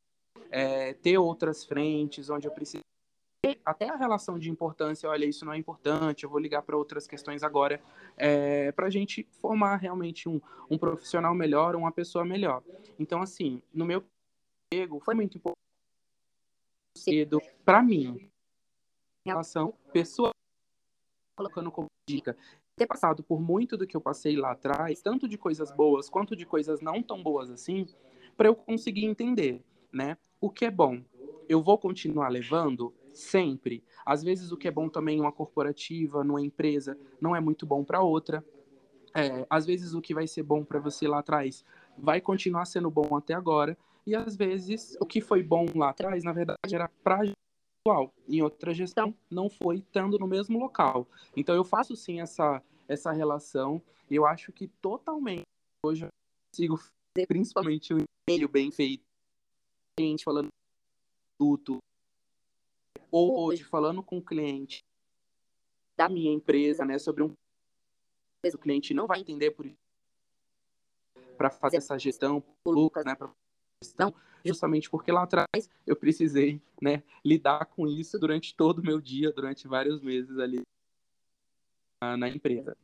[0.50, 2.82] é, ter outras frentes, onde eu precisei
[3.64, 7.06] até a relação de importância, olha, isso não é importante, eu vou ligar para outras
[7.06, 7.80] questões agora,
[8.16, 12.62] é, para a gente formar realmente um, um profissional melhor, uma pessoa melhor.
[12.98, 14.02] Então, assim, no meu
[14.72, 15.58] emprego, foi muito importante
[16.96, 18.28] cedo para mim,
[19.24, 20.30] em relação pessoa
[21.36, 22.36] colocando como dica,
[22.76, 26.34] ter passado por muito do que eu passei lá atrás, tanto de coisas boas quanto
[26.34, 27.86] de coisas não tão boas assim,
[28.36, 30.16] para eu conseguir entender, né?
[30.40, 31.00] O que é bom,
[31.48, 33.82] eu vou continuar levando sempre.
[34.04, 37.66] Às vezes o que é bom também em uma corporativa, numa empresa, não é muito
[37.66, 38.44] bom para outra.
[39.14, 41.64] É, às vezes o que vai ser bom para você lá atrás
[41.96, 43.76] vai continuar sendo bom até agora.
[44.06, 47.22] E às vezes o que foi bom lá atrás, na verdade, era para
[47.88, 48.12] atual.
[48.28, 51.06] Em outra gestão não foi estando no mesmo local.
[51.36, 53.82] Então eu faço sim essa essa relação.
[54.10, 55.42] Eu acho que totalmente
[55.84, 56.08] hoje eu
[56.50, 59.04] consigo fazer principalmente um e-mail bem feito,
[60.24, 60.48] falando
[61.38, 61.87] produto, ou
[63.10, 64.84] hoje falando com o cliente
[65.96, 67.32] da minha empresa, né, sobre um
[68.44, 69.68] o cliente não vai entender por
[71.36, 73.30] para fazer essa gestão, Lucas, né, para
[73.82, 74.12] gestão,
[74.44, 79.32] justamente porque lá atrás eu precisei, né, lidar com isso durante todo o meu dia,
[79.32, 80.62] durante vários meses ali
[82.02, 82.76] na empresa.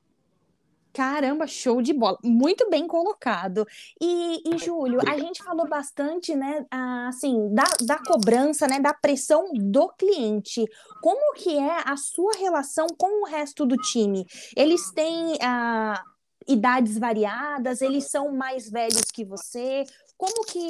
[0.94, 2.16] Caramba, show de bola.
[2.22, 3.66] Muito bem colocado.
[4.00, 6.64] E, e Júlio, a gente falou bastante, né,
[7.08, 10.64] assim, da, da cobrança, né, da pressão do cliente.
[11.02, 14.24] Como que é a sua relação com o resto do time?
[14.56, 16.00] Eles têm ah,
[16.46, 17.82] idades variadas?
[17.82, 19.84] Eles são mais velhos que você?
[20.16, 20.68] Como que,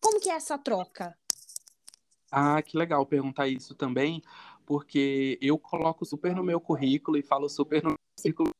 [0.00, 1.14] como que é essa troca?
[2.32, 4.22] Ah, que legal perguntar isso também,
[4.64, 8.50] porque eu coloco super no meu currículo e falo super no meu currículo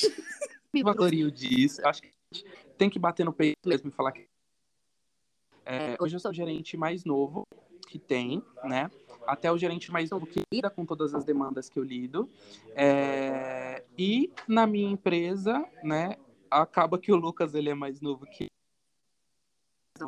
[0.72, 1.80] me valorio disso.
[1.86, 4.26] Acho que a gente tem que bater no peito mesmo e falar que.
[5.64, 7.42] É, hoje eu sou o gerente mais novo
[7.88, 8.90] que tem, né?
[9.26, 12.30] Até o gerente mais novo que lida com todas as demandas que eu lido.
[12.74, 16.16] É, e na minha empresa, né?
[16.50, 18.46] Acaba que o Lucas ele é mais novo que,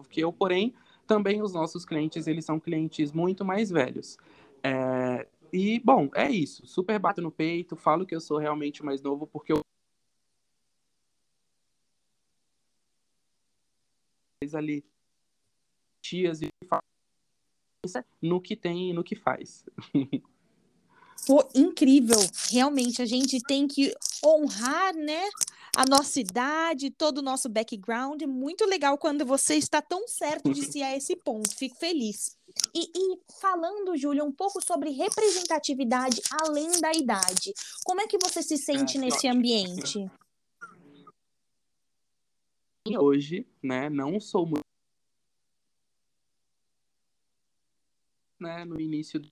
[0.08, 0.72] que eu, porém,
[1.06, 4.16] também os nossos clientes eles são clientes muito mais velhos.
[4.62, 6.66] É, e bom, é isso.
[6.66, 9.60] Super bato no peito, falo que eu sou realmente mais novo porque eu
[14.54, 14.84] ali
[16.00, 16.48] tias e
[18.20, 19.64] no que tem e no que faz.
[21.26, 22.18] Pô, incrível!
[22.50, 25.28] Realmente, a gente tem que honrar, né?
[25.76, 28.22] A nossa idade, todo o nosso background.
[28.22, 31.54] É muito legal quando você está tão certo de si a esse ponto.
[31.54, 32.36] Fico feliz.
[32.74, 37.52] E, e, falando, Júlia, um pouco sobre representatividade além da idade.
[37.84, 40.10] Como é que você se sente é, nesse ambiente?
[42.96, 44.62] hoje, né, não sou muito
[48.40, 49.28] né, no início do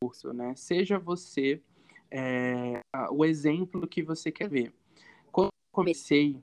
[0.00, 0.54] curso, né?
[0.56, 1.60] Seja você
[2.10, 4.72] é, o exemplo que você quer ver.
[5.30, 6.42] Quando comecei,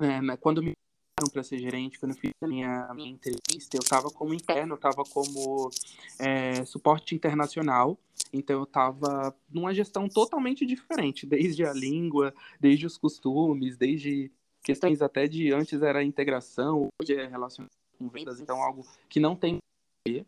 [0.00, 0.72] é, né, quando me
[1.32, 4.76] para ser gerente, quando eu fiz a minha, minha entrevista, eu estava como interno, eu
[4.76, 5.68] estava como
[6.16, 7.98] é, suporte internacional,
[8.32, 14.30] então eu estava numa gestão totalmente diferente, desde a língua, desde os costumes, desde
[14.68, 19.34] questões até de antes era integração, hoje é relacionado com vendas, então algo que não
[19.34, 20.26] tem a ver.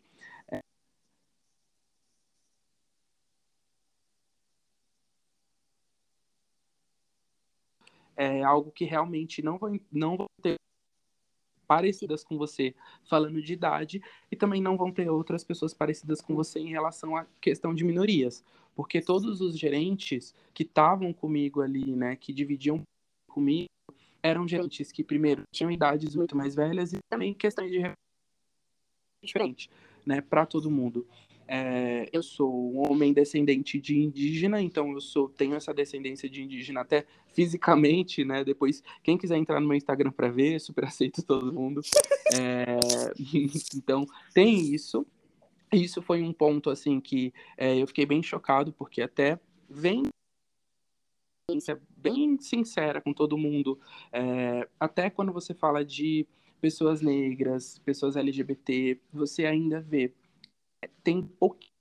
[8.17, 10.55] É algo que realmente não vão, não vão ter
[11.67, 12.73] parecidas com você
[13.07, 14.01] falando de idade
[14.31, 17.83] e também não vão ter outras pessoas parecidas com você em relação à questão de
[17.83, 18.43] minorias,
[18.75, 22.81] porque todos os gerentes que estavam comigo ali, né, que dividiam
[23.27, 23.69] comigo,
[24.23, 27.91] eram gerentes que, primeiro, tinham idades muito mais velhas e também questões de
[29.23, 29.69] diferente,
[30.05, 31.07] né, para todo mundo.
[31.47, 36.41] É, eu sou um homem descendente de indígena, então eu sou tenho essa descendência de
[36.41, 38.41] indígena até fisicamente, né?
[38.41, 41.81] Depois, quem quiser entrar no meu Instagram para ver, super aceito todo mundo.
[42.33, 42.79] É,
[43.75, 45.05] então, tem isso.
[45.73, 49.37] Isso foi um ponto assim que é, eu fiquei bem chocado porque até
[49.69, 50.03] vem
[51.97, 53.79] bem sincera com todo mundo.
[54.11, 56.25] É, até quando você fala de
[56.59, 60.13] pessoas negras, pessoas LGBT, você ainda vê.
[61.03, 61.71] Tem pouquinho,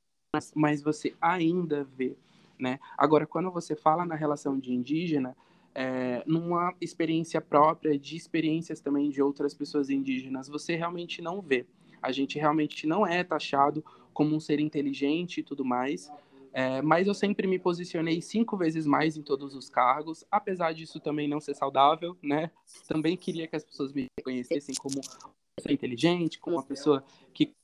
[0.55, 2.17] mas você ainda vê.
[2.59, 2.79] Né?
[2.97, 5.37] Agora, quando você fala na relação de indígena,
[5.75, 11.67] é, numa experiência própria, de experiências também de outras pessoas indígenas, você realmente não vê.
[12.03, 16.11] A gente realmente não é taxado como um ser inteligente e tudo mais.
[16.53, 20.99] É, mas eu sempre me posicionei cinco vezes mais em todos os cargos, apesar disso
[20.99, 22.51] também não ser saudável, né?
[22.89, 27.55] Também queria que as pessoas me reconhecessem como uma pessoa inteligente, como uma pessoa que,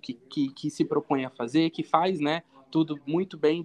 [0.00, 2.44] que, que, que se propõe a fazer, que faz, né?
[2.70, 3.64] Tudo muito bem.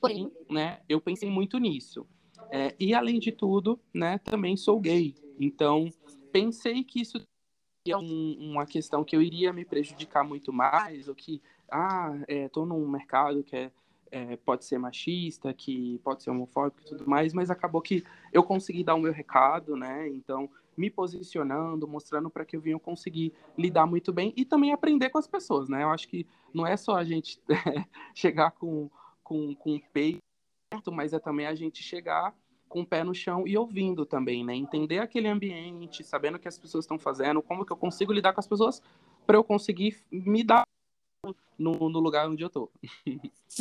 [0.00, 0.82] Porém, né?
[0.88, 2.06] Eu pensei muito nisso.
[2.50, 4.18] É, e além de tudo, né?
[4.18, 5.16] Também sou gay.
[5.40, 5.90] Então,
[6.30, 7.20] pensei que isso
[7.90, 12.64] é um, uma questão que eu iria me prejudicar muito mais, ou que ah, estou
[12.64, 13.70] é, num mercado que é,
[14.10, 18.42] é, pode ser machista, que pode ser homofóbico e tudo mais, mas acabou que eu
[18.42, 20.06] consegui dar o meu recado, né?
[20.08, 25.10] Então, me posicionando, mostrando para que eu vinha conseguir lidar muito bem e também aprender
[25.10, 25.82] com as pessoas, né?
[25.82, 27.40] Eu acho que não é só a gente
[28.14, 28.90] chegar com,
[29.24, 30.20] com, com o peito,
[30.92, 32.34] mas é também a gente chegar
[32.68, 34.54] com o pé no chão e ouvindo também, né?
[34.54, 38.32] Entender aquele ambiente, sabendo o que as pessoas estão fazendo, como que eu consigo lidar
[38.32, 38.82] com as pessoas
[39.26, 40.64] para eu conseguir me dar
[41.62, 42.68] no, no lugar onde eu tô.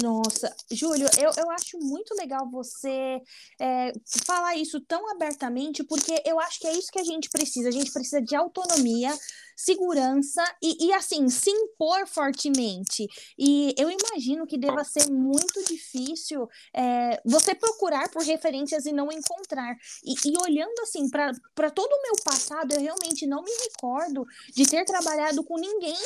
[0.02, 3.21] Nossa, Júlio, eu, eu acho muito legal você
[3.60, 3.91] é,
[4.26, 7.69] falar isso tão abertamente, porque eu acho que é isso que a gente precisa.
[7.69, 9.13] A gente precisa de autonomia,
[9.56, 13.06] segurança e, e assim, se impor fortemente.
[13.38, 19.12] E eu imagino que deva ser muito difícil é, você procurar por referências e não
[19.12, 19.76] encontrar.
[20.04, 24.65] E, e olhando assim para todo o meu passado, eu realmente não me recordo de
[24.65, 25.97] ter trabalhado com ninguém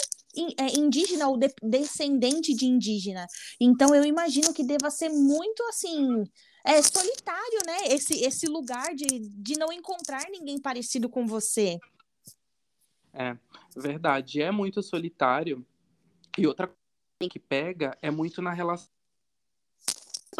[0.77, 3.25] indígena ou de, descendente de indígena.
[3.59, 6.23] Então eu imagino que deva ser muito assim.
[6.63, 7.93] É solitário, né?
[7.93, 11.79] Esse, esse lugar de, de não encontrar ninguém parecido com você.
[13.13, 13.37] É,
[13.75, 14.41] verdade.
[14.41, 15.65] É muito solitário.
[16.37, 18.89] E outra coisa que pega é muito na relação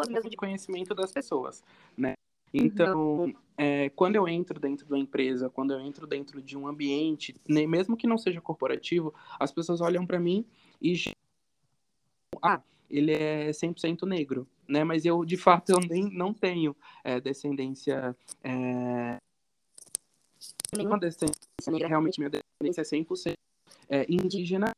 [0.09, 1.63] mesmo de conhecimento das pessoas,
[1.97, 2.15] né?
[2.57, 7.35] Então, é, quando eu entro dentro da empresa, quando eu entro dentro de um ambiente,
[7.47, 10.45] né, mesmo que não seja corporativo, as pessoas olham para mim
[10.81, 10.93] e
[12.41, 14.83] ah, ele é 100% negro, né?
[14.83, 19.17] Mas eu, de fato, eu nem não tenho é, descendência é...
[20.75, 23.33] nenhuma descendência negra, realmente minha descendência é 100%
[23.89, 24.71] é, indígena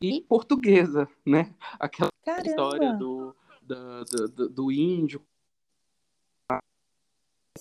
[0.00, 1.54] e portuguesa, né?
[1.78, 2.48] Aquela Caramba.
[2.48, 5.20] história do, do, do, do índio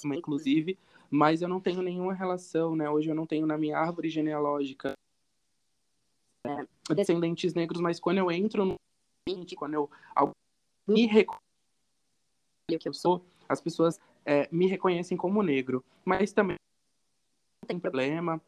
[0.08, 0.78] inclusive,
[1.10, 2.90] mas eu não tenho nenhuma relação, né?
[2.90, 4.94] Hoje eu não tenho na minha árvore genealógica
[6.46, 8.76] é, descendentes negros, mas quando eu entro no
[9.28, 9.90] ambiente, quando eu
[10.88, 11.40] me reconheço
[12.80, 16.56] que eu sou, as pessoas é, me reconhecem como negro, mas também
[17.64, 18.42] não tem problema.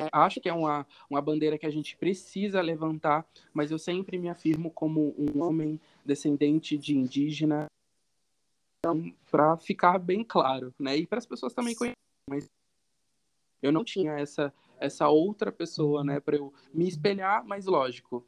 [0.00, 4.18] É, acho que é uma, uma bandeira que a gente precisa levantar, mas eu sempre
[4.18, 7.66] me afirmo como um homem descendente de indígena,
[8.80, 10.96] então, para ficar bem claro, né?
[10.96, 11.96] E para as pessoas também conhecerem,
[12.28, 12.48] mas
[13.62, 18.26] eu não tinha essa essa outra pessoa, né, para eu me espelhar, mas lógico,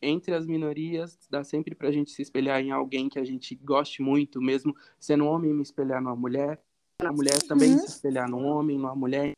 [0.00, 3.54] entre as minorias, dá sempre para a gente se espelhar em alguém que a gente
[3.54, 6.58] goste muito, mesmo sendo um homem, me espelhar numa mulher,
[6.98, 7.78] a mulher também uhum.
[7.80, 9.32] se espelhar num homem, numa mulher,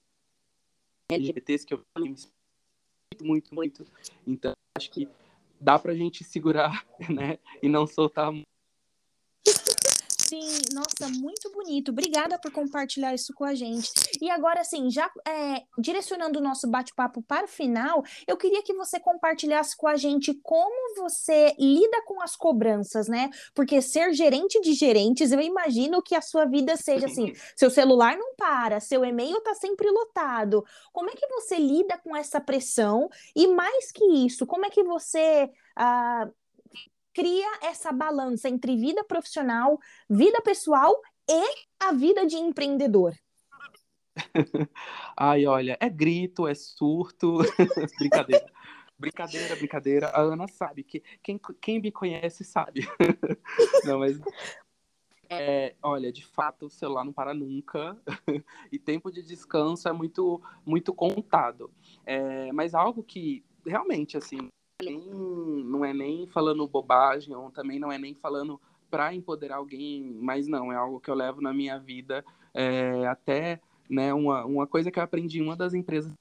[1.11, 2.15] LGBTs que eu me
[3.21, 3.85] muito, muito, muito.
[4.25, 5.09] Então, acho que
[5.61, 8.45] dá para a gente segurar, né, e não soltar Sim,
[10.73, 11.91] nossa, muito bonito.
[11.91, 13.91] Obrigada por compartilhar isso com a gente.
[14.21, 18.75] E agora, assim, já é, direcionando o nosso bate-papo para o final, eu queria que
[18.75, 23.31] você compartilhasse com a gente como você lida com as cobranças, né?
[23.55, 28.17] Porque ser gerente de gerentes, eu imagino que a sua vida seja assim: seu celular
[28.17, 30.65] não para, seu e-mail está sempre lotado.
[30.93, 33.09] Como é que você lida com essa pressão?
[33.35, 35.51] E mais que isso, como é que você.
[35.77, 36.29] Ah,
[37.13, 40.95] cria essa balança entre vida profissional, vida pessoal
[41.29, 41.43] e
[41.81, 43.15] a vida de empreendedor?
[45.17, 47.39] Ai, olha, é grito, é surto,
[47.99, 48.53] brincadeira.
[48.99, 50.09] Brincadeira, brincadeira.
[50.09, 52.87] A Ana sabe que quem, quem me conhece sabe.
[53.85, 54.21] não, mas
[55.29, 57.97] é, olha, de fato, o celular não para nunca
[58.71, 61.71] e tempo de descanso é muito, muito contado.
[62.05, 64.51] É, mas algo que realmente, assim,
[64.83, 65.01] nem,
[65.65, 70.47] não é nem falando bobagem, ou também não é nem falando para empoderar alguém, mas
[70.47, 74.91] não, é algo que eu levo na minha vida, é, até né, uma, uma coisa
[74.91, 76.13] que eu aprendi em uma das empresas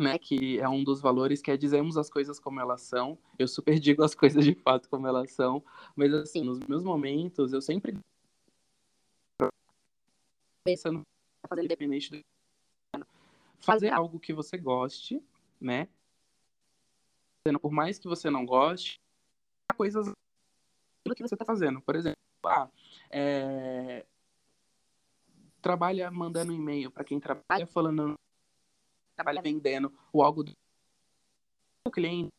[0.00, 3.18] né, que é um dos valores que é dizemos as coisas como elas são.
[3.38, 5.62] Eu super digo as coisas de fato como elas são,
[5.94, 7.96] mas assim, nos meus momentos eu sempre
[10.64, 11.02] pensando
[11.48, 12.20] fazer independente do
[13.60, 15.22] fazer algo que você goste,
[15.60, 15.86] né?
[17.60, 19.00] Por mais que você não goste,
[19.70, 20.12] há coisas
[21.16, 21.80] que você está fazendo.
[21.80, 22.70] Por exemplo, ah,
[23.10, 24.04] é...
[25.62, 28.14] trabalha mandando e-mail para quem trabalha falando,
[29.16, 30.52] trabalha vendendo o algo do
[31.92, 32.30] cliente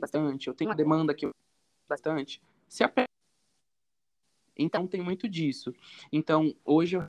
[0.00, 1.30] bastante, eu tenho uma demanda que eu
[1.88, 3.08] bastante, se apega.
[4.56, 5.72] Então tem muito disso.
[6.12, 7.06] Então hoje eu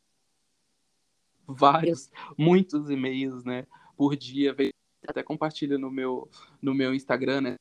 [1.48, 4.54] vários, muitos e-mails, né, por dia,
[5.08, 6.30] até compartilho no meu,
[6.62, 7.56] no meu Instagram, né?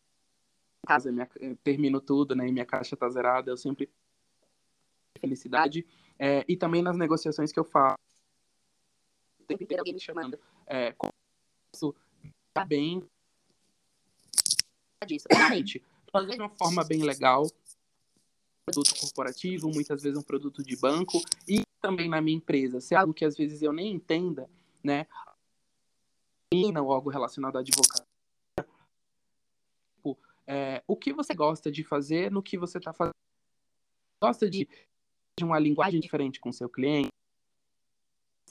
[0.86, 2.46] Caso eu, minha, eu termino tudo, né?
[2.46, 3.90] E minha caixa tá zerada, eu sempre
[5.18, 5.86] felicidade.
[6.18, 7.96] É, e também nas negociações que eu faço.
[9.40, 10.38] O tempo inteiro alguém me chamando.
[10.66, 11.12] É, como
[11.74, 11.94] isso
[12.52, 13.06] tá bem
[15.06, 15.26] disso.
[15.30, 17.46] Realmente, fazer de uma forma bem legal,
[18.64, 22.98] produto corporativo, muitas vezes um produto de banco, e também na minha empresa, se é
[22.98, 24.48] algo que às vezes eu nem entenda,
[24.82, 25.06] né?
[26.62, 28.06] Ou algo relacionado à advocacia.
[29.96, 33.14] Tipo, é, o que você gosta de fazer no que você está fazendo?
[34.22, 34.68] Gosta de,
[35.38, 37.08] de uma linguagem diferente com seu cliente?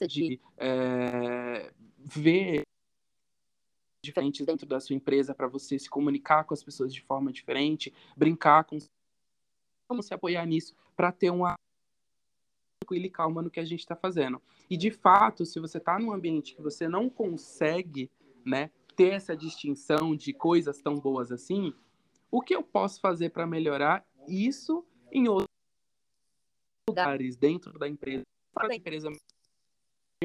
[0.08, 2.62] De é, ver
[4.02, 7.92] diferentes dentro da sua empresa para você se comunicar com as pessoas de forma diferente,
[8.16, 8.78] brincar com
[9.88, 11.54] como se apoiar nisso para ter uma
[12.84, 14.40] tranquila e calma no que a gente está fazendo.
[14.68, 18.10] E de fato, se você está num ambiente que você não consegue,
[18.44, 21.72] né, ter essa distinção de coisas tão boas assim,
[22.30, 25.48] o que eu posso fazer para melhorar isso em outros
[26.88, 28.22] lugares dentro da empresa,
[28.52, 29.10] fora da empresa,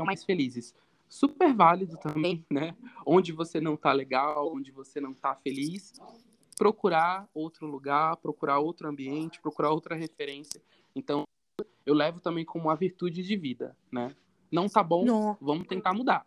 [0.04, 0.76] mais felizes?
[1.08, 2.78] super válido também, né?
[3.04, 5.94] Onde você não tá legal, onde você não tá feliz,
[6.56, 10.62] procurar outro lugar, procurar outro ambiente, procurar outra referência.
[10.96, 11.24] Então,
[11.90, 14.16] eu levo também como uma virtude de vida, né?
[14.52, 15.38] Não tá bom, não.
[15.40, 16.26] vamos tentar mudar.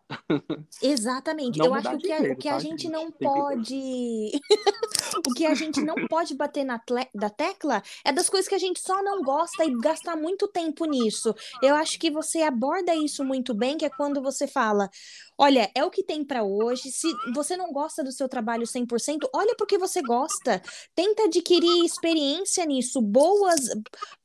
[0.80, 1.58] Exatamente.
[1.58, 4.30] Não eu acho que, a, o que a tá, gente, gente não pode.
[5.26, 6.80] o que a gente não pode bater na
[7.12, 10.84] da tecla é das coisas que a gente só não gosta e gastar muito tempo
[10.84, 11.34] nisso.
[11.60, 14.88] Eu acho que você aborda isso muito bem, que é quando você fala:
[15.37, 16.91] olha, é o que tem para hoje.
[16.91, 20.62] Se você não gosta do seu trabalho 100%, olha porque você gosta.
[20.95, 23.61] Tenta adquirir experiência nisso, boas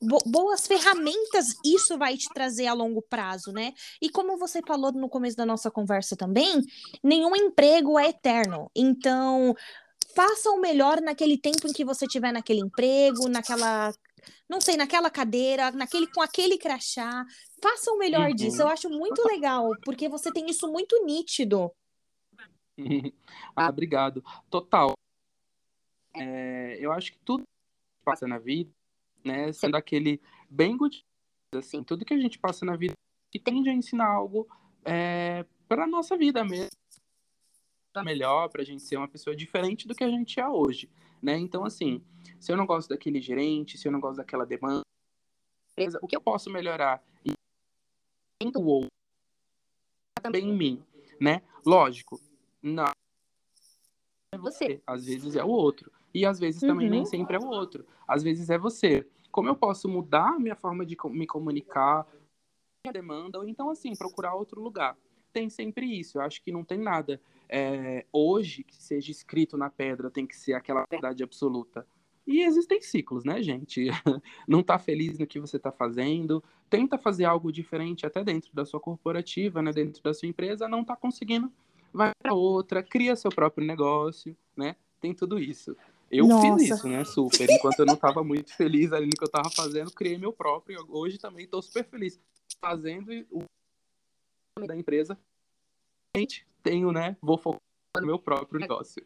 [0.02, 3.74] bo boas ferramentas, isso vai te trazer a longo prazo, né?
[4.02, 6.62] E como você falou no começo da nossa conversa também,
[7.04, 8.70] nenhum emprego é eterno.
[8.76, 9.56] Então,
[10.16, 13.94] faça o melhor naquele tempo em que você tiver naquele emprego, naquela
[14.50, 17.26] não sei, naquela cadeira, naquele com aquele crachá.
[17.62, 18.36] Faça o melhor uhum.
[18.36, 18.62] disso.
[18.62, 21.72] Eu acho muito legal, porque você tem isso muito nítido.
[23.56, 24.24] ah, obrigado.
[24.50, 24.94] Total.
[26.16, 28.72] É, eu acho que tudo que passa na vida,
[29.24, 31.04] né, sendo aquele bem good,
[31.54, 32.94] assim, tudo que a gente passa na vida
[33.32, 34.48] que tende a ensinar algo
[34.86, 36.70] é, para a nossa vida mesmo
[38.04, 40.90] melhor para a gente ser uma pessoa diferente do que a gente é hoje,
[41.22, 41.38] né?
[41.38, 42.02] Então, assim,
[42.40, 44.82] se eu não gosto daquele gerente, se eu não gosto daquela demanda,
[46.02, 47.04] o que eu posso melhorar
[48.44, 48.92] o outro
[50.22, 50.84] também em mim,
[51.20, 51.42] né?
[51.66, 52.20] Lógico,
[52.62, 52.86] não
[54.34, 56.94] é você, às vezes é o outro, e às vezes também uhum.
[56.94, 59.08] nem sempre é o outro, às vezes é você.
[59.32, 62.08] Como eu posso mudar a minha forma de me comunicar,
[62.92, 64.98] demanda, ou então, assim, procurar outro lugar.
[65.34, 66.18] Tem sempre isso.
[66.18, 70.36] Eu acho que não tem nada é, hoje que seja escrito na pedra, tem que
[70.36, 71.86] ser aquela verdade absoluta.
[72.28, 73.88] E existem ciclos, né, gente?
[74.46, 78.66] Não tá feliz no que você tá fazendo, tenta fazer algo diferente até dentro da
[78.66, 81.50] sua corporativa, né, dentro da sua empresa, não tá conseguindo,
[81.94, 84.76] vai para outra, cria seu próprio negócio, né?
[85.00, 85.76] Tem tudo isso.
[86.12, 86.58] Eu Nossa.
[86.58, 87.50] fiz isso, né, super.
[87.50, 90.86] Enquanto eu não estava muito feliz ali no que eu estava fazendo, criei meu próprio.
[90.90, 92.20] Hoje também estou super feliz
[92.60, 93.44] fazendo o
[94.66, 95.18] da empresa.
[96.64, 97.16] Tenho, né?
[97.22, 97.67] Vou focar
[98.02, 99.04] no meu próprio negócio.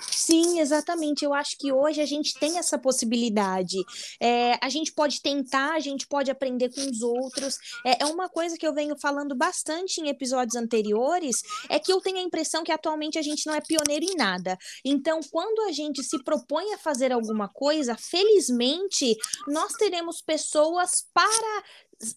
[0.00, 1.24] Sim, exatamente.
[1.24, 3.78] Eu acho que hoje a gente tem essa possibilidade.
[4.20, 7.58] É, a gente pode tentar, a gente pode aprender com os outros.
[7.84, 12.00] É, é, uma coisa que eu venho falando bastante em episódios anteriores, é que eu
[12.00, 14.56] tenho a impressão que atualmente a gente não é pioneiro em nada.
[14.84, 19.16] Então, quando a gente se propõe a fazer alguma coisa, felizmente
[19.46, 21.64] nós teremos pessoas para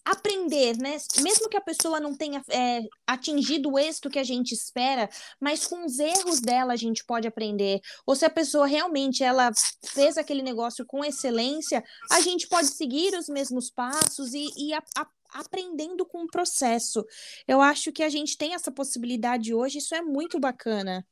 [0.04, 0.96] aprender, né?
[1.22, 5.08] Mesmo que a pessoa não tenha é, atingido o êxito que a gente espera,
[5.40, 7.80] mas com os erros dela a gente pode aprender.
[8.06, 9.50] Ou se a pessoa realmente ela
[9.84, 14.82] fez aquele negócio com excelência, a gente pode seguir os mesmos passos e, e a,
[14.96, 17.04] a, aprendendo com o processo.
[17.46, 21.06] Eu acho que a gente tem essa possibilidade hoje, isso é muito bacana.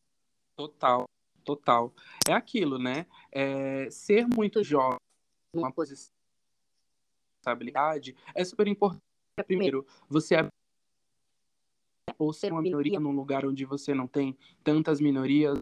[0.57, 1.05] Total,
[1.45, 1.95] total.
[2.29, 3.07] É aquilo, né?
[3.31, 4.99] É, ser muito jovem,
[5.55, 6.16] uma posição
[7.47, 9.03] responsabilidade é super importante.
[9.47, 10.35] Primeiro, você
[12.19, 15.59] ou ser uma minoria num lugar onde você não tem tantas minorias,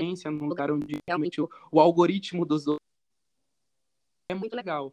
[0.00, 2.86] num lugar onde realmente o, o algoritmo dos outros
[4.28, 4.92] é muito legal.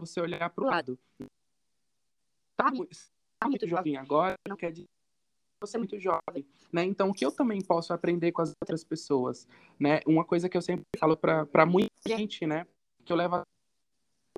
[0.00, 0.98] Você olhar para o lado.
[2.56, 2.70] Tá,
[3.38, 4.86] tá muito jovem agora, não quer dizer
[5.62, 6.84] você é muito jovem, né?
[6.84, 9.46] Então, o que eu também posso aprender com as outras pessoas,
[9.78, 10.00] né?
[10.06, 12.66] Uma coisa que eu sempre falo para muita gente, né?
[13.04, 13.42] Que eu levo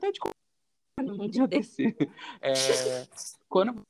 [0.03, 1.85] até de um dia desse.
[2.41, 3.07] É,
[3.49, 3.87] quando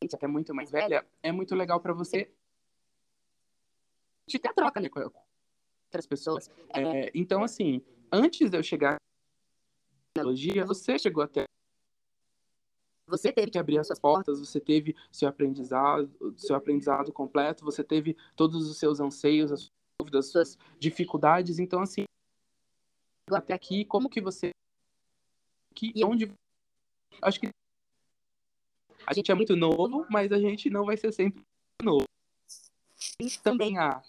[0.00, 2.30] você é muito mais velha, é muito legal para você
[4.26, 6.50] te ter a troca né, com outras pessoas.
[6.70, 8.98] É, então, assim, antes de eu chegar na
[10.14, 11.44] tecnologia, você chegou até
[13.06, 18.16] você teve que abrir essas portas, você teve seu aprendizado, seu aprendizado completo, você teve
[18.34, 21.58] todos os seus anseios, as suas dúvidas, as suas dificuldades.
[21.58, 22.04] Então, assim,
[23.34, 24.50] até aqui, como que você
[25.74, 26.30] que e onde
[27.20, 27.48] acho que
[29.06, 31.42] a gente é muito novo, mas a gente não vai ser sempre
[31.82, 32.04] novo.
[33.18, 34.02] E também há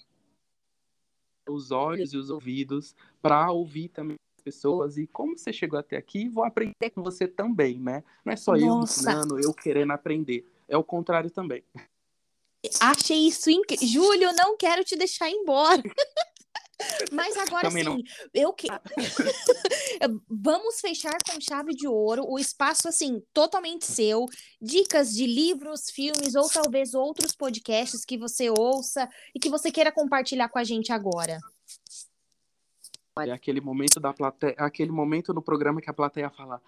[1.50, 5.98] os olhos e os ouvidos para ouvir também as pessoas e como você chegou até
[5.98, 8.04] aqui, vou aprender com você também, né?
[8.24, 8.66] Não é só Nossa.
[8.66, 11.64] eu ensinando, eu querendo aprender, é o contrário também.
[12.80, 13.88] Achei isso incrível.
[13.88, 15.84] Júlio, não quero te deixar embora.
[17.12, 17.98] Mas agora Também não.
[17.98, 18.04] sim,
[18.34, 18.68] eu que
[20.30, 24.26] vamos fechar com chave de ouro, o espaço assim totalmente seu,
[24.62, 29.92] dicas de livros, filmes ou talvez outros podcasts que você ouça e que você queira
[29.92, 31.40] compartilhar com a gente agora.
[33.20, 36.60] É aquele momento da plateia, aquele momento no programa que a plateia fala.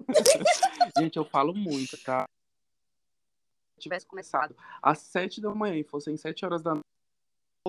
[0.98, 2.26] Gente, eu falo muito, tá?
[3.74, 6.91] Se tivesse começado às sete da manhã e fossem sete horas da noite,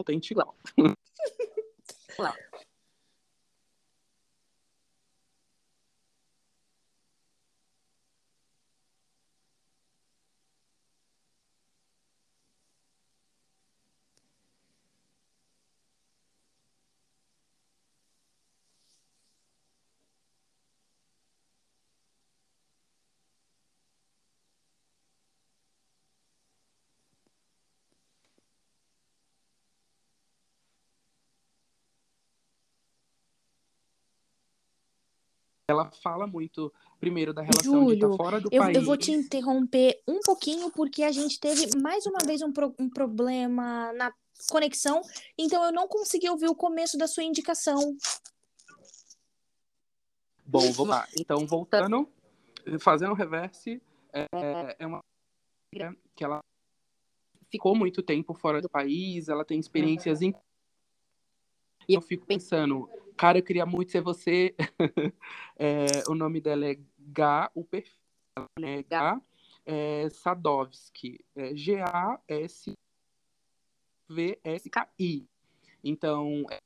[0.02, 0.56] tem igual.
[35.74, 38.78] Ela fala muito, primeiro, da relação de estar Júlio, fora do eu, país.
[38.78, 42.76] eu vou te interromper um pouquinho porque a gente teve mais uma vez um, pro-
[42.80, 44.14] um problema na
[44.50, 45.02] conexão,
[45.38, 47.96] então eu não consegui ouvir o começo da sua indicação.
[50.46, 51.08] Bom, vamos lá.
[51.18, 52.08] Então, voltando,
[52.80, 54.26] fazendo o reverse, é,
[54.80, 55.00] é uma
[56.16, 56.40] que ela
[57.50, 60.34] ficou muito tempo fora do país, ela tem experiências em...
[61.88, 64.55] E eu fico pensando, cara, eu queria muito ser você.
[65.55, 67.93] É, o nome dela é Gá, o perfil
[68.57, 69.22] dela é Gá
[69.66, 72.76] é, Sadovski, é G-A-S-V-S-K-I.
[75.84, 76.57] Então, é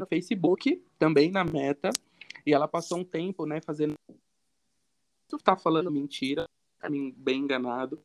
[0.00, 1.90] no Facebook, também na Meta,
[2.44, 3.94] e ela passou um tempo, né, fazendo.
[5.28, 6.44] Tu tá falando mentira,
[6.78, 8.04] tá bem enganado.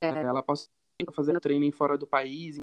[0.00, 2.58] É, ela passou um tempo fazendo training fora do país,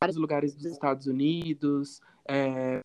[0.00, 2.00] vários lugares dos Estados Unidos.
[2.26, 2.80] é,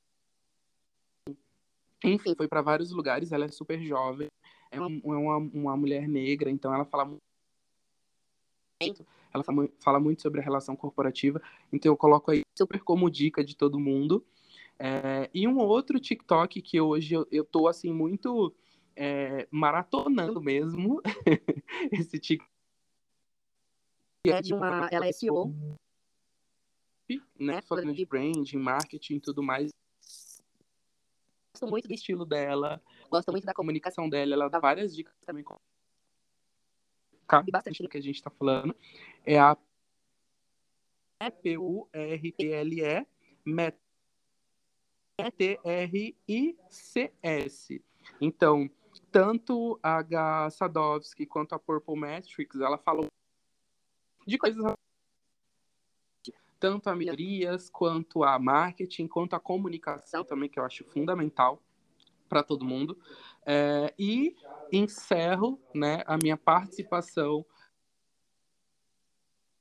[2.04, 3.32] Enfim, foi para vários lugares.
[3.32, 4.28] Ela é super jovem,
[4.72, 7.22] é, é uma, uma mulher negra, então ela fala muito.
[9.34, 11.42] Ela fala mu- fala muito sobre a relação corporativa,
[11.72, 14.24] então eu coloco aí super como dica de todo mundo.
[14.78, 18.54] É, e um outro TikTok que hoje eu, eu tô assim muito
[18.96, 21.02] é, maratonando mesmo
[21.92, 22.50] esse TikTok
[24.28, 25.54] é de uma ela é SEO
[27.38, 27.62] né?
[27.62, 29.72] Falando de branding marketing e tudo mais.
[31.54, 35.44] Gosto muito do estilo dela gosto muito da comunicação dela ela dá várias dicas também
[37.34, 37.82] cabe bastante.
[37.82, 38.76] no que a gente está falando.
[39.26, 39.58] É a
[41.42, 43.08] P U R T L E
[43.46, 43.76] Met
[45.38, 46.24] T-R-I-C-S.
[48.20, 48.70] Então,
[49.12, 50.50] tanto a H.
[50.52, 53.08] Sadovski quanto a Purple Metrics, ela falou
[54.26, 54.64] de coisas
[56.64, 61.62] tanto a minorias, quanto a marketing, quanto a comunicação também, que eu acho fundamental
[62.30, 62.98] para todo mundo.
[63.46, 64.34] É, e
[64.72, 67.46] encerro né, a minha participação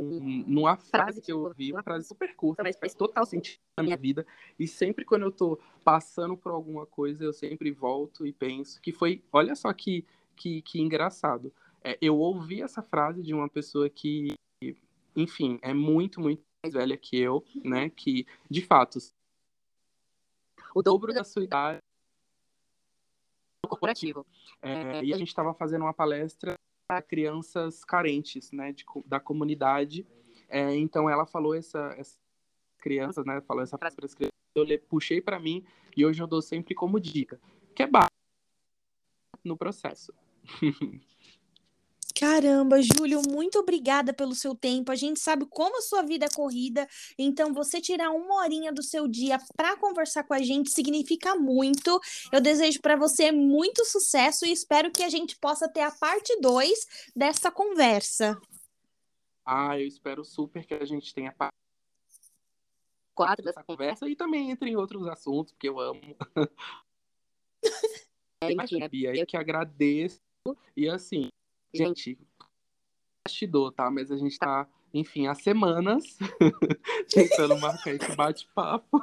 [0.00, 3.96] numa frase que eu ouvi, uma frase super curta, mas faz total sentido na minha
[3.96, 4.24] vida.
[4.56, 8.92] E sempre quando eu tô passando por alguma coisa, eu sempre volto e penso que
[8.92, 11.52] foi, olha só que, que, que engraçado.
[11.82, 14.36] É, eu ouvi essa frase de uma pessoa que,
[15.16, 17.90] enfim, é muito, muito mais velha que eu, né?
[17.90, 18.98] Que, de fato,
[20.74, 21.78] o dobro da sua idade
[23.66, 24.24] corporativo.
[24.60, 26.54] É, e a gente estava fazendo uma palestra
[26.86, 30.06] para crianças carentes, né, de, da comunidade.
[30.48, 32.16] É, então ela falou essa, essa
[32.78, 34.32] crianças, né, falou essa frase para as crianças.
[34.54, 35.64] Eu puxei para mim
[35.96, 37.40] e hoje eu dou sempre como dica,
[37.74, 38.12] que é básico
[39.44, 40.12] no processo.
[42.22, 44.92] Caramba, Júlio, muito obrigada pelo seu tempo.
[44.92, 46.86] A gente sabe como a sua vida é corrida,
[47.18, 52.00] então você tirar uma horinha do seu dia para conversar com a gente significa muito.
[52.30, 56.40] Eu desejo para você muito sucesso e espero que a gente possa ter a parte
[56.40, 58.40] 2 dessa conversa.
[59.44, 61.56] Ah, eu espero super que a gente tenha parte
[63.16, 66.00] 4 dessa conversa e também entre em outros assuntos, porque eu amo.
[68.44, 70.20] é, imagina, Bia, eu que agradeço.
[70.76, 71.28] E assim,
[71.74, 72.18] gente,
[73.24, 73.90] bastidor, tá?
[73.90, 76.04] Mas a gente tá, enfim, há semanas
[77.08, 79.00] tentando marcar esse bate-papo.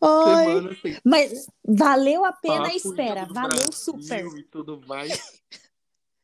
[0.00, 0.98] Semanas sem...
[1.04, 4.26] Mas valeu a pena a espera, valeu Brasil super.
[4.38, 5.42] E tudo mais.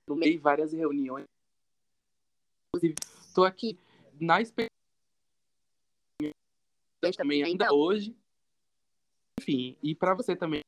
[0.07, 1.25] No meio de várias reuniões.
[2.69, 2.95] Inclusive,
[3.35, 3.79] tô aqui
[4.21, 4.71] na experiência
[7.17, 8.17] também ainda hoje.
[9.41, 10.63] Enfim, e para você também.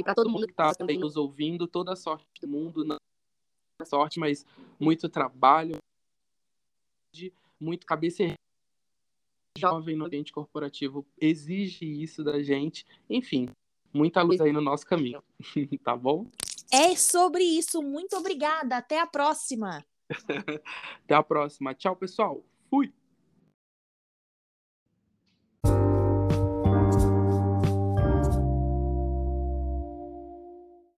[0.00, 2.84] E para todo mundo que está também nos ouvindo, toda a sorte do mundo.
[2.84, 2.96] Não
[3.84, 4.46] sorte, mas
[4.78, 5.76] muito trabalho,
[7.58, 8.22] muito cabeça
[9.58, 12.86] jovem no ambiente corporativo exige isso da gente.
[13.08, 13.48] Enfim,
[13.92, 15.22] muita luz aí no nosso caminho,
[15.84, 16.26] tá bom?
[16.72, 17.82] É sobre isso.
[17.82, 18.76] Muito obrigada.
[18.76, 19.84] Até a próxima.
[21.04, 21.74] Até a próxima.
[21.74, 22.42] Tchau, pessoal.
[22.70, 22.92] Fui.